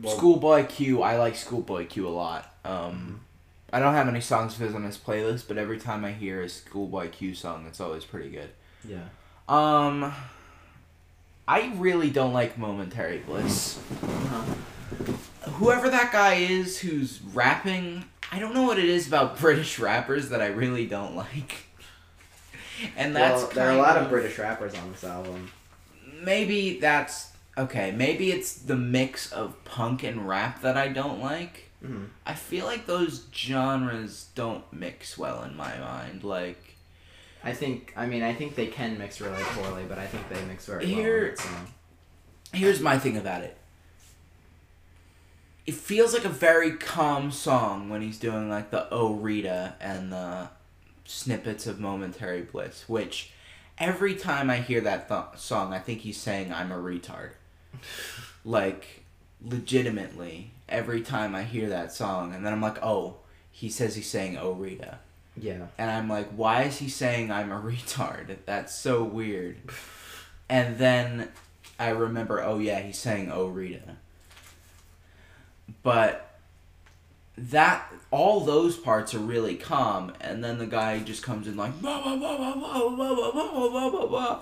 [0.00, 2.54] well, Schoolboy Q, I like Schoolboy Q a lot.
[2.64, 3.22] Um,
[3.72, 6.42] I don't have any songs of his on this playlist, but every time I hear
[6.42, 8.50] a Schoolboy Q song, it's always pretty good.
[8.82, 9.04] Yeah.
[9.48, 10.12] Um,
[11.46, 13.78] I really don't like Momentary Bliss.
[14.02, 15.50] Uh-huh.
[15.52, 20.30] Whoever that guy is who's rapping, I don't know what it is about British rappers
[20.30, 21.56] that I really don't like.
[22.96, 25.50] and that's well, there are a lot of British rappers on this album.
[26.22, 27.90] maybe that's okay.
[27.92, 31.67] Maybe it's the mix of punk and rap that I don't like.
[31.84, 36.24] Hmm I feel like those genres don't mix well in my mind.
[36.24, 36.76] Like
[37.42, 37.92] I think.
[37.96, 40.84] I mean, I think they can mix really poorly, but I think they mix very
[40.86, 40.94] well.
[40.94, 41.68] Here- in that
[42.52, 43.56] here's my thing about it.
[45.66, 50.10] It feels like a very calm song when he's doing like the Oh Rita and
[50.10, 50.48] the
[51.04, 53.32] snippets of Momentary Bliss, which
[53.76, 57.32] every time I hear that th- song, I think he's saying I'm a retard.
[58.46, 59.04] like,
[59.44, 63.16] legitimately, every time I hear that song, and then I'm like, oh,
[63.50, 64.98] he says he's saying Oh Rita.
[65.36, 65.66] Yeah.
[65.78, 68.36] And I'm like, why is he saying I'm a retard?
[68.44, 69.56] That's so weird.
[70.48, 71.28] And then
[71.78, 73.96] I remember, oh yeah, he's saying oh Rita.
[75.82, 76.28] But
[77.36, 81.80] that all those parts are really calm, and then the guy just comes in like
[81.80, 84.40] blah blah blah blah blah blah blah blah blah blah blah,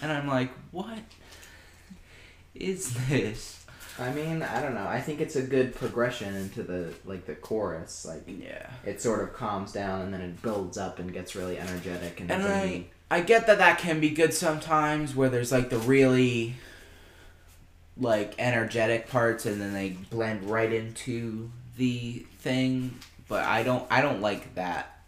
[0.00, 0.98] and I'm like, what
[2.54, 3.63] is this?
[3.98, 4.86] I mean, I don't know.
[4.86, 8.04] I think it's a good progression into the like the chorus.
[8.04, 8.68] Like Yeah.
[8.84, 12.30] it sort of calms down and then it builds up and gets really energetic and,
[12.30, 12.42] And.
[12.44, 16.54] I I get that that can be good sometimes where there's like the really
[17.96, 24.00] like energetic parts and then they blend right into the thing, but I don't I
[24.00, 24.98] don't like that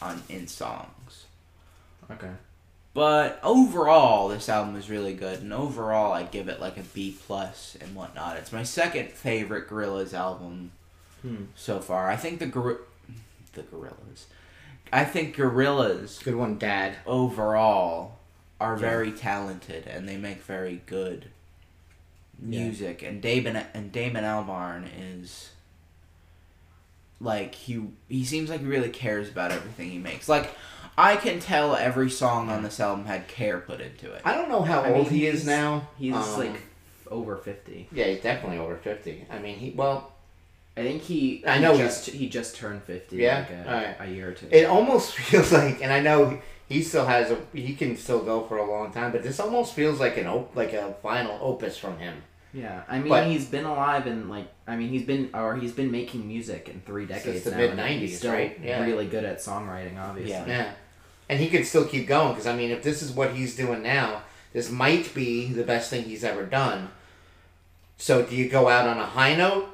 [0.00, 1.26] on in songs.
[2.10, 2.30] okay.
[2.94, 7.16] But overall, this album is really good, and overall, I give it like a B
[7.26, 8.36] plus and whatnot.
[8.36, 10.72] It's my second favorite Gorillaz album
[11.22, 11.44] Hmm.
[11.54, 12.10] so far.
[12.10, 12.80] I think the Gor-
[13.54, 14.24] the Gorillaz,
[14.92, 16.96] I think Gorillaz Good one, Dad.
[17.06, 18.18] overall
[18.60, 18.80] are Yeah.
[18.80, 21.26] very talented and they make very good
[22.44, 22.64] Yeah.
[22.64, 23.02] music.
[23.02, 25.50] And Damon and Damon Albarn is
[27.22, 30.28] like he he seems like he really cares about everything he makes.
[30.28, 30.50] Like
[30.98, 34.20] I can tell every song on this album had care put into it.
[34.24, 35.88] I don't know how I mean, old he is he's- now.
[35.98, 36.60] He's Um, like
[37.10, 37.88] over fifty.
[37.92, 39.24] yeah, he's definitely over fifty.
[39.30, 40.12] I mean, he well,
[40.76, 41.44] I think he.
[41.46, 43.16] I know he just he just turned fifty.
[43.18, 43.38] Yeah?
[43.38, 43.96] Like a, Alright.
[44.00, 44.48] a year or two.
[44.50, 48.44] it almost feels like, and I know he still has a, he can still go
[48.46, 51.76] for a long time, but this almost feels like an op, like a final opus
[51.76, 52.22] from him.
[52.52, 55.72] Yeah, I mean But- he's been alive and like I mean he's been or he's
[55.72, 57.52] been making music in three decades now.
[57.52, 58.58] and mid-nineties, he's right?
[58.62, 58.84] Yeah.
[58.84, 60.32] Really good at songwriting, obviously.
[60.32, 60.46] Yeah.
[60.46, 60.72] Yeah,
[61.28, 63.82] and he can still keep going because I mean, if this is what he's doing
[63.82, 64.22] now,
[64.52, 66.90] this might be the best thing he's ever done.
[67.96, 69.68] So, do you go out on a high note,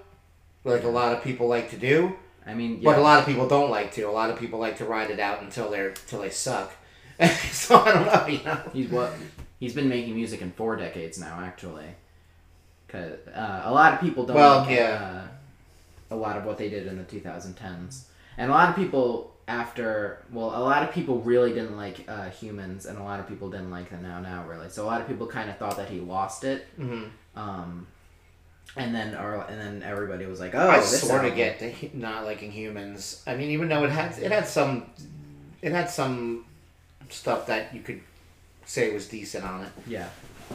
[0.64, 2.14] like a lot of people like to do?
[2.46, 2.90] I mean, yeah.
[2.90, 4.02] But a lot of people don't like to.
[4.02, 6.72] A lot of people like to ride it out until they're until they suck.
[7.50, 8.60] so I don't know, you know.
[8.72, 9.12] He's what
[9.58, 11.86] he's been making music in four decades now, actually.
[12.88, 15.24] Cause uh, a lot of people don't Well, like yeah.
[16.10, 18.04] uh, a lot of what they did in the 2010s,
[18.38, 22.30] and a lot of people after well, a lot of people really didn't like uh,
[22.30, 24.68] Humanz, and a lot of people didn't like the now now really.
[24.70, 27.04] So a lot of people kind of thought that he lost it, Mm-hmm.
[27.38, 27.86] um,
[28.76, 31.90] and then or and then everybody was like, oh, I this sort of get hu-
[31.94, 33.22] not liking Humanz.
[33.26, 34.84] I mean, even though it had it had some,
[35.62, 36.44] it had some
[37.10, 38.00] stuff that you could
[38.66, 39.70] say was decent on it.
[39.86, 40.08] yeah.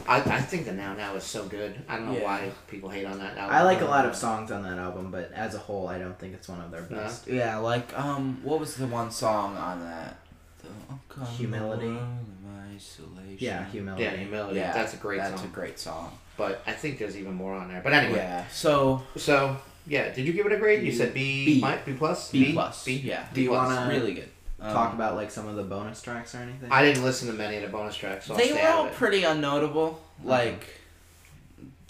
[0.08, 1.80] I, I think the now now is so good.
[1.88, 2.24] I don't know Yeah.
[2.24, 3.56] why people hate on that album.
[3.56, 6.18] I like a lot of songs on that album, but as a whole, I don't
[6.18, 6.96] think it's one of their No.
[6.96, 7.26] best.
[7.26, 10.16] Yeah, like um, what was the one song on that?
[10.62, 11.86] The upcoming Humility.
[11.88, 13.36] world of isolation.
[13.38, 14.02] Yeah, humility.
[14.04, 14.56] Yeah, humility.
[14.58, 15.30] Yeah, that's a great song.
[15.30, 15.50] That's song.
[15.50, 16.18] a great song.
[16.36, 17.80] But I think there's even more on there.
[17.82, 18.46] But anyway, Yeah.
[18.48, 20.82] So so yeah, did you give it a grade?
[20.82, 21.60] You said B, B.
[21.62, 22.84] mi- B plus, B plus.
[22.84, 22.94] B.
[23.04, 23.24] Yeah.
[23.32, 23.68] Do you B plus.
[23.76, 24.30] wanna really good?
[24.72, 26.70] Talk Um, about like some of the bonus tracks or anything.
[26.72, 28.26] I didn't listen to many of the bonus tracks.
[28.26, 28.96] So I'll they stay were out all of it.
[28.96, 29.96] pretty unnotable.
[30.22, 30.64] Like,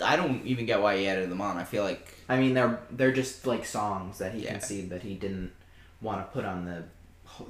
[0.03, 1.57] I don't even get why he added them on.
[1.57, 4.53] I feel like I mean, they're they're just like songs that he Yeah.
[4.53, 5.53] conceived that he didn't
[6.01, 6.83] want to put on the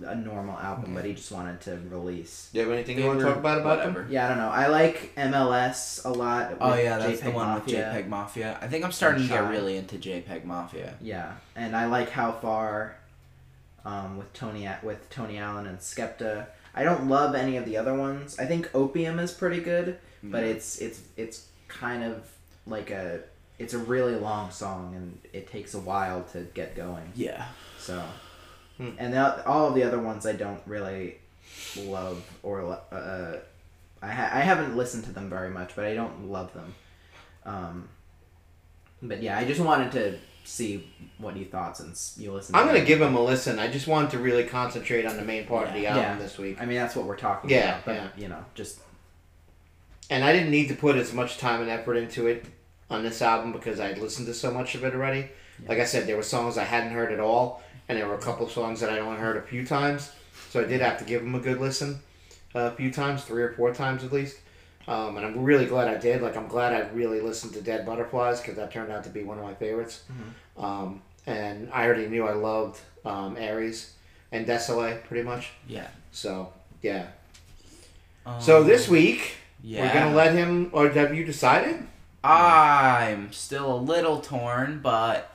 [0.06, 2.48] a normal album, but he just wanted to release.
[2.52, 4.06] Do you have anything they you want to talk about about them?
[4.10, 4.48] Yeah, I don't know.
[4.48, 6.54] I like MLS a lot.
[6.60, 7.92] Oh yeah, that's the one Mafia.
[7.94, 8.58] with JPEG Mafia.
[8.62, 10.94] I think I'm starting to get really into JPEG Mafia.
[11.02, 12.96] Yeah, and I like how far,
[13.84, 16.46] um, with Tony with Tony Allen and Skepta.
[16.74, 18.38] I don't love any of the other ones.
[18.38, 20.50] I think Opium is pretty good, but Yeah.
[20.50, 22.28] it's it's it's kind of
[22.66, 23.20] like a
[23.58, 27.12] it's a really long song and it takes a while to get going.
[27.14, 27.46] Yeah.
[27.78, 28.02] So,
[28.78, 28.90] Hmm.
[28.98, 31.18] and the, all of the other ones I don't really
[31.76, 33.36] love or uh,
[34.02, 36.74] I ha- I haven't listened to them very much, but I don't love them.
[37.46, 37.88] Um,
[39.02, 40.88] but yeah, I just wanted to see
[41.18, 42.56] what you thought since you listened.
[42.56, 43.58] I'm to gonna give them a listen.
[43.58, 46.18] I just wanted to really concentrate on the main part of the album Yeah.
[46.18, 47.84] this week, I mean, that's what we're talking Yeah, about.
[47.86, 48.08] But yeah.
[48.16, 48.78] you know, just
[50.10, 52.44] and I didn't need to put as much time and effort into it
[52.90, 55.30] on this album because I'd listened to so much of it already.
[55.66, 58.20] Like I said, there were songs I hadn't heard at all, and there were a
[58.20, 60.10] couple songs that I only heard a few times.
[60.50, 62.00] so I did have to give them a good listen
[62.54, 64.36] uh, a few times, three or four times at least.
[64.86, 66.20] Um, and I'm really glad I did.
[66.22, 69.22] Like I'm glad I really listened to Dead Butterflies because that turned out to be
[69.22, 70.02] one of my favorites.
[70.58, 73.94] Um, and I already knew I loved um, Aries
[74.30, 75.50] and Désolé pretty much.
[75.66, 75.88] Yeah.
[76.12, 77.06] So yeah.
[78.40, 79.86] So Um, this week yeah.
[79.86, 80.70] we're gonna let him.
[80.72, 81.86] Or have you decided?
[82.22, 85.30] I'm still a little torn, but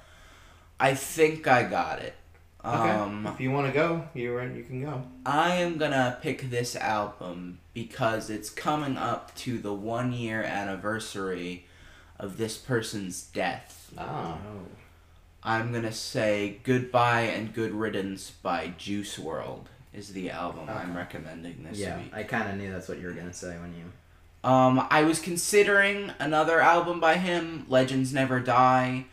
[0.79, 2.15] I think I got it.
[2.63, 2.89] Okay.
[2.89, 5.03] Um, if you want to go, you you can go.
[5.25, 11.65] I am gonna pick this album because it's coming up to the one year anniversary
[12.19, 13.93] of this person's death.
[13.97, 14.37] Ah.
[15.41, 21.63] I'm gonna say Goodbye and Good Riddance by Juice WRLD is the album I'm recommending
[21.63, 22.11] this Yeah, week.
[22.13, 24.49] I kind of knew that's what you were gonna say when you.
[24.49, 29.05] Um, I was considering another album by him, Legends Never Die,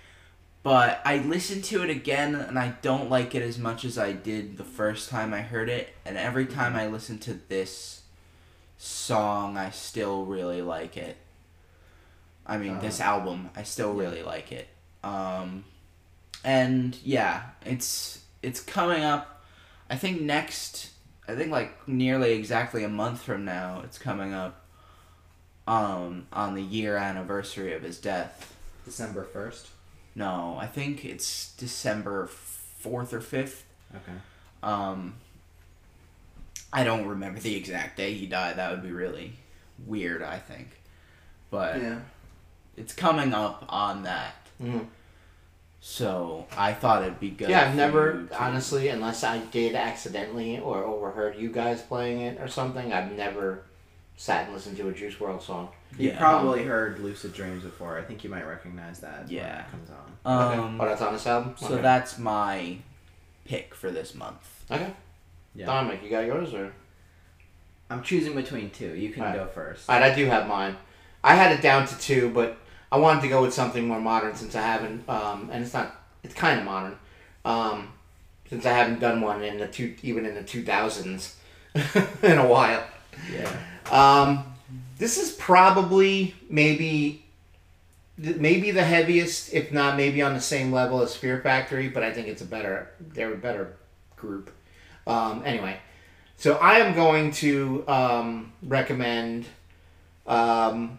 [0.66, 4.10] but I listened to it again and I don't like it as much as I
[4.10, 5.90] did the first time I heard it.
[6.04, 8.02] And every time I listen to this
[8.76, 11.18] song, I still really like it.
[12.44, 14.66] I mean, this album, I still really like it.
[15.04, 15.66] Um,
[16.42, 19.44] and yeah, it's it's coming up.
[19.88, 20.90] I think next,
[21.28, 24.64] I think like nearly exactly a month from now, it's coming up
[25.68, 28.52] um, on the year anniversary of his death.
[28.84, 29.68] December first.
[30.16, 33.64] No, I think it's December fourth or fifth.
[33.94, 34.18] Okay.
[34.62, 35.14] Um,
[36.72, 38.56] I don't remember the exact day he died.
[38.56, 39.34] That would be really
[39.86, 40.22] weird.
[40.22, 40.70] I think,
[41.50, 41.98] but Yeah.
[42.76, 44.34] it's coming up on that.
[44.60, 44.86] Mhm.
[45.80, 47.50] So I thought it'd be good.
[47.50, 52.48] Yeah, I've never honestly, unless I did accidentally or overheard you guys playing it or
[52.48, 53.62] something, I've never
[54.16, 55.68] sat and listened to a Juice WRLD song.
[55.98, 56.18] You Yeah.
[56.18, 57.98] probably heard "Lucid Dreams" before.
[57.98, 59.20] I think you might recognize that.
[59.26, 59.60] when Yeah.
[59.60, 60.50] it comes on.
[60.52, 60.58] Okay.
[60.58, 61.54] Um, oh, that's on this album.
[61.58, 61.82] so Okay.
[61.82, 62.78] that's my
[63.44, 64.64] pick for this month.
[64.70, 64.92] okay.
[65.54, 65.66] Yeah.
[65.66, 66.72] Dominick, you got yours or?
[67.88, 68.94] I'm choosing between two.
[68.94, 69.38] You can Alright.
[69.38, 69.88] go first.
[69.88, 70.76] Alright, I do have mine.
[71.22, 72.58] I had it down to two, but
[72.90, 75.94] I wanted to go with something more modern since I haven't, um, and it's not,
[76.22, 76.98] it's kind of modern,
[77.44, 77.92] um,
[78.48, 81.36] since I haven't done one in the two, even in the two thousands,
[82.22, 82.82] in a while.
[83.32, 83.50] Yeah.
[83.90, 84.44] Um,
[84.98, 87.24] this is probably maybe
[88.18, 92.12] maybe the heaviest, if not maybe on the same level as Fear Factory, but I
[92.12, 93.76] think it's a better they're a better
[94.16, 94.50] group.
[95.06, 95.78] Um, anyway,
[96.36, 99.46] so I am going to um, recommend
[100.26, 100.98] um,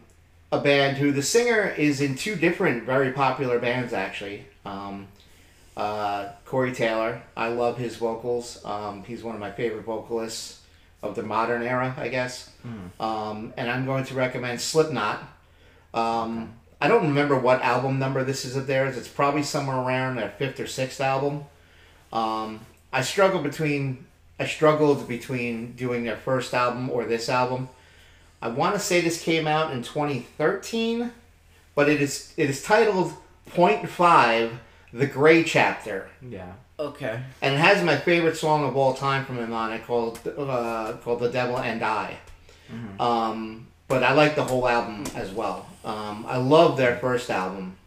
[0.52, 4.46] a band who the singer is in two different very popular bands actually.
[4.66, 5.08] Um,
[5.76, 8.64] uh, Corey Taylor, I love his vocals.
[8.66, 10.57] Um, he's one of my favorite vocalists
[11.08, 12.50] of the modern era, I guess.
[13.00, 15.24] Um, and I'm going to recommend Slipknot.
[15.94, 18.98] Um, I don't remember what album number this is of theirs.
[18.98, 21.46] It's probably somewhere around their fifth or sixth album.
[22.14, 22.60] Um,
[22.92, 24.06] I struggled between
[24.40, 27.70] I struggled between doing their first album or this album.
[28.42, 31.12] I want to say this came out in 2013,
[31.74, 33.14] but it is it is titled
[33.48, 34.60] Point Five:
[34.94, 36.54] The Gray Chapter Yeah.
[36.80, 37.20] Okay.
[37.42, 40.94] and it has my favorite song of all time from him on it called uh,
[41.04, 42.18] called "The Devil and I."
[43.00, 45.68] Um, but I like the whole album as well.
[45.86, 47.78] Um, I love their first album,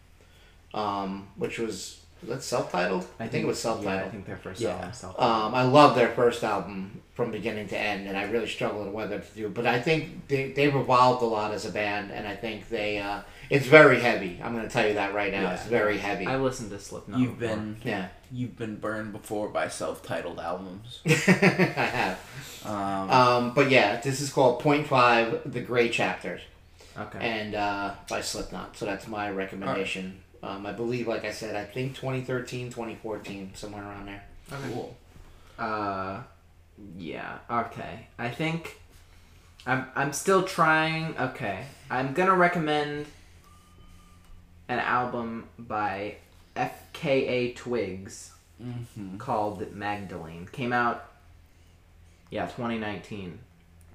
[0.75, 3.07] um, which was was that self-titled.
[3.19, 4.09] I, think, it was self-titled.
[4.09, 4.93] I think their first Yeah.
[5.05, 5.15] album.
[5.23, 8.95] Um, I love their first album from beginning to end, and I really struggled with
[8.95, 9.49] whether to do.
[9.49, 12.99] But I think they they've evolved a lot as a band, and I think they
[12.99, 13.21] uh,
[13.51, 14.41] it's very heavy.
[14.43, 15.43] I'm going to tell you that right now.
[15.43, 15.55] Yeah.
[15.55, 16.27] It's very heavy.
[16.27, 17.19] I listened to Slipknot.
[17.21, 17.57] You've before.
[17.57, 21.01] been yeah, you've been burned before by self-titled albums.
[21.07, 22.19] I have.
[22.65, 26.41] Um, Um, but yeah, this is called Point Five: The Gray Chapters,
[26.99, 27.19] Okay.
[27.21, 28.77] and uh, by Slipknot.
[28.77, 30.21] So that's my recommendation.
[30.43, 34.23] Um, I believe, like I said, I think 2013, 2014, somewhere around there.
[34.73, 34.97] cool.
[35.59, 36.23] Uh,
[36.97, 37.39] yeah.
[37.51, 38.07] Okay.
[38.19, 38.81] I think
[39.67, 41.17] I'm I'm still trying.
[41.19, 41.65] Okay.
[41.91, 43.07] I'm gonna recommend
[44.71, 46.17] an album by
[46.57, 49.17] FKA Twigs Mm-hmm.
[49.17, 50.47] called Magdalene.
[50.53, 51.07] Came out.
[52.29, 53.39] Yeah, 2019.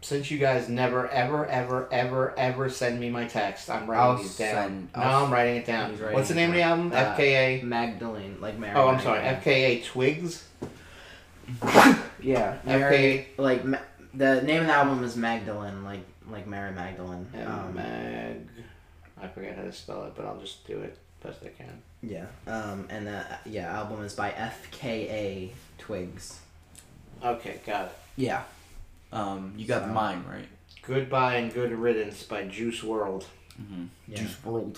[0.01, 4.17] Since you guys never, ever, ever, ever, ever send me my text, I'm writing I'll
[4.17, 4.55] these down.
[4.55, 5.91] send- no, I'll- I'm writing it down.
[5.99, 6.91] Writing What's the name of the album?
[6.91, 7.61] Uh, FKA.
[7.61, 8.73] Magdalene, like Mary.
[8.75, 9.19] Oh, I'm sorry.
[9.21, 9.79] Magdalene.
[9.81, 10.47] FKA Twigs.
[12.21, 12.57] Yeah.
[12.65, 13.77] Mary, like ma-
[14.15, 16.01] the name of the album is Magdalene, like
[16.31, 17.27] like Mary Magdalene.
[17.45, 18.47] Um, Mag.
[19.21, 21.81] I forget how to spell it, but I'll just do it best I can.
[22.03, 22.25] yeah.
[22.45, 26.39] Um, and the yeah album is by FKA Twigs.
[27.23, 27.91] Okay, got it.
[28.17, 28.43] Yeah.
[29.11, 30.47] Um, you got So- mine right.
[30.83, 33.25] Goodbye and Good Riddance by Juice WRLD.
[33.59, 33.85] Mm-hmm.
[34.07, 34.17] Yeah.
[34.17, 34.77] Juice WRLD.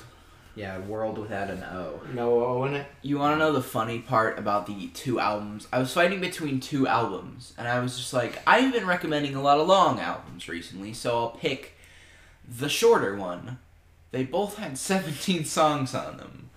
[0.56, 2.00] Yeah, world without an O.
[2.14, 2.88] No O in it.
[3.02, 5.68] You want to know the funny part about the two albums?
[5.72, 9.42] I was fighting between two albums, and I was just like, I've been recommending a
[9.42, 11.78] lot of long albums recently, so I'll pick
[12.48, 13.60] the shorter one.
[14.12, 16.50] They both had 17 songs on them.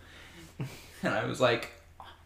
[1.02, 1.72] And I was like,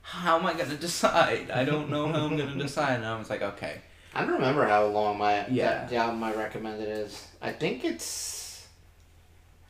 [0.03, 1.51] how am I going to decide?
[1.51, 2.97] I don't know how I'm going to decide.
[2.97, 3.81] And I was like, okay.
[4.15, 5.87] I don't remember how long my Yeah.
[5.87, 7.27] the album I recommended is.
[7.43, 8.67] I think it's.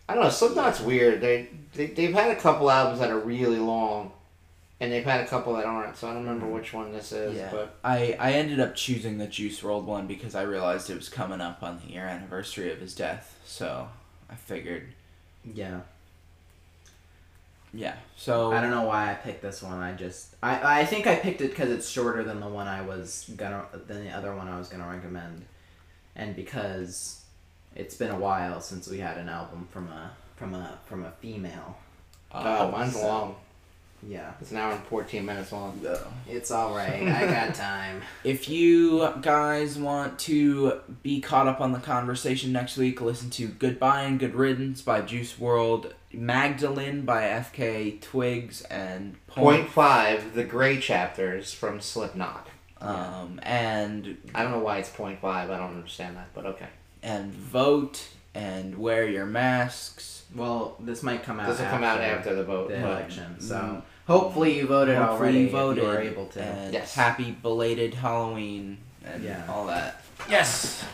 [0.09, 0.30] I don't know.
[0.30, 1.20] Slipknot's weird.
[1.22, 4.12] They, they they've had a couple albums that are really long,
[4.80, 5.96] and they've had a couple that aren't.
[5.96, 6.57] So I don't remember mm-hmm.
[6.57, 7.36] which one this is.
[7.36, 7.48] Yeah.
[7.50, 11.09] But I, I ended up choosing the Juice WRLD one because I realized it was
[11.09, 13.38] coming up on the year anniversary of his death.
[13.46, 13.88] So
[14.28, 14.92] I figured,
[15.53, 15.80] Yeah.
[17.72, 17.97] yeah.
[18.16, 19.80] So I don't know why I picked this one.
[19.80, 22.82] I just I, I think I picked it because it's shorter than the one I
[22.82, 25.45] was gonna than the other one I was gonna recommend,
[26.16, 27.22] and because
[27.74, 31.11] it's been a while since we had an album from a from a from a
[31.20, 31.76] female.
[32.32, 33.36] oh, mine's so- long.
[34.09, 35.80] Yeah, It's an hour and fourteen minutes long.
[35.82, 36.07] Though.
[36.28, 37.02] It's all right.
[37.09, 38.02] I got time.
[38.22, 43.48] If you guys want to be caught up on the conversation next week, listen to
[43.48, 50.44] Goodbye and Good Riddance by Juice WRLD, Magdalene by FK Twigs, and Point five, the
[50.44, 52.48] gray chapters from Slipknot.
[52.80, 55.50] Um, and I don't know why it's point five.
[55.50, 56.68] I don't understand that, but okay.
[57.02, 60.24] and vote and wear your masks.
[60.34, 61.48] Well, this might come out.
[61.48, 62.68] This will come out after the vote.
[62.68, 63.40] the election.
[63.40, 63.82] So Mm.
[64.07, 65.38] Hopefully you voted Hopefully already.
[65.40, 65.82] you if voted.
[65.84, 66.42] you were able to.
[66.42, 66.94] And Yes.
[66.94, 69.42] happy belated Halloween and Yeah.
[69.48, 70.02] all that.
[70.28, 70.84] Yes.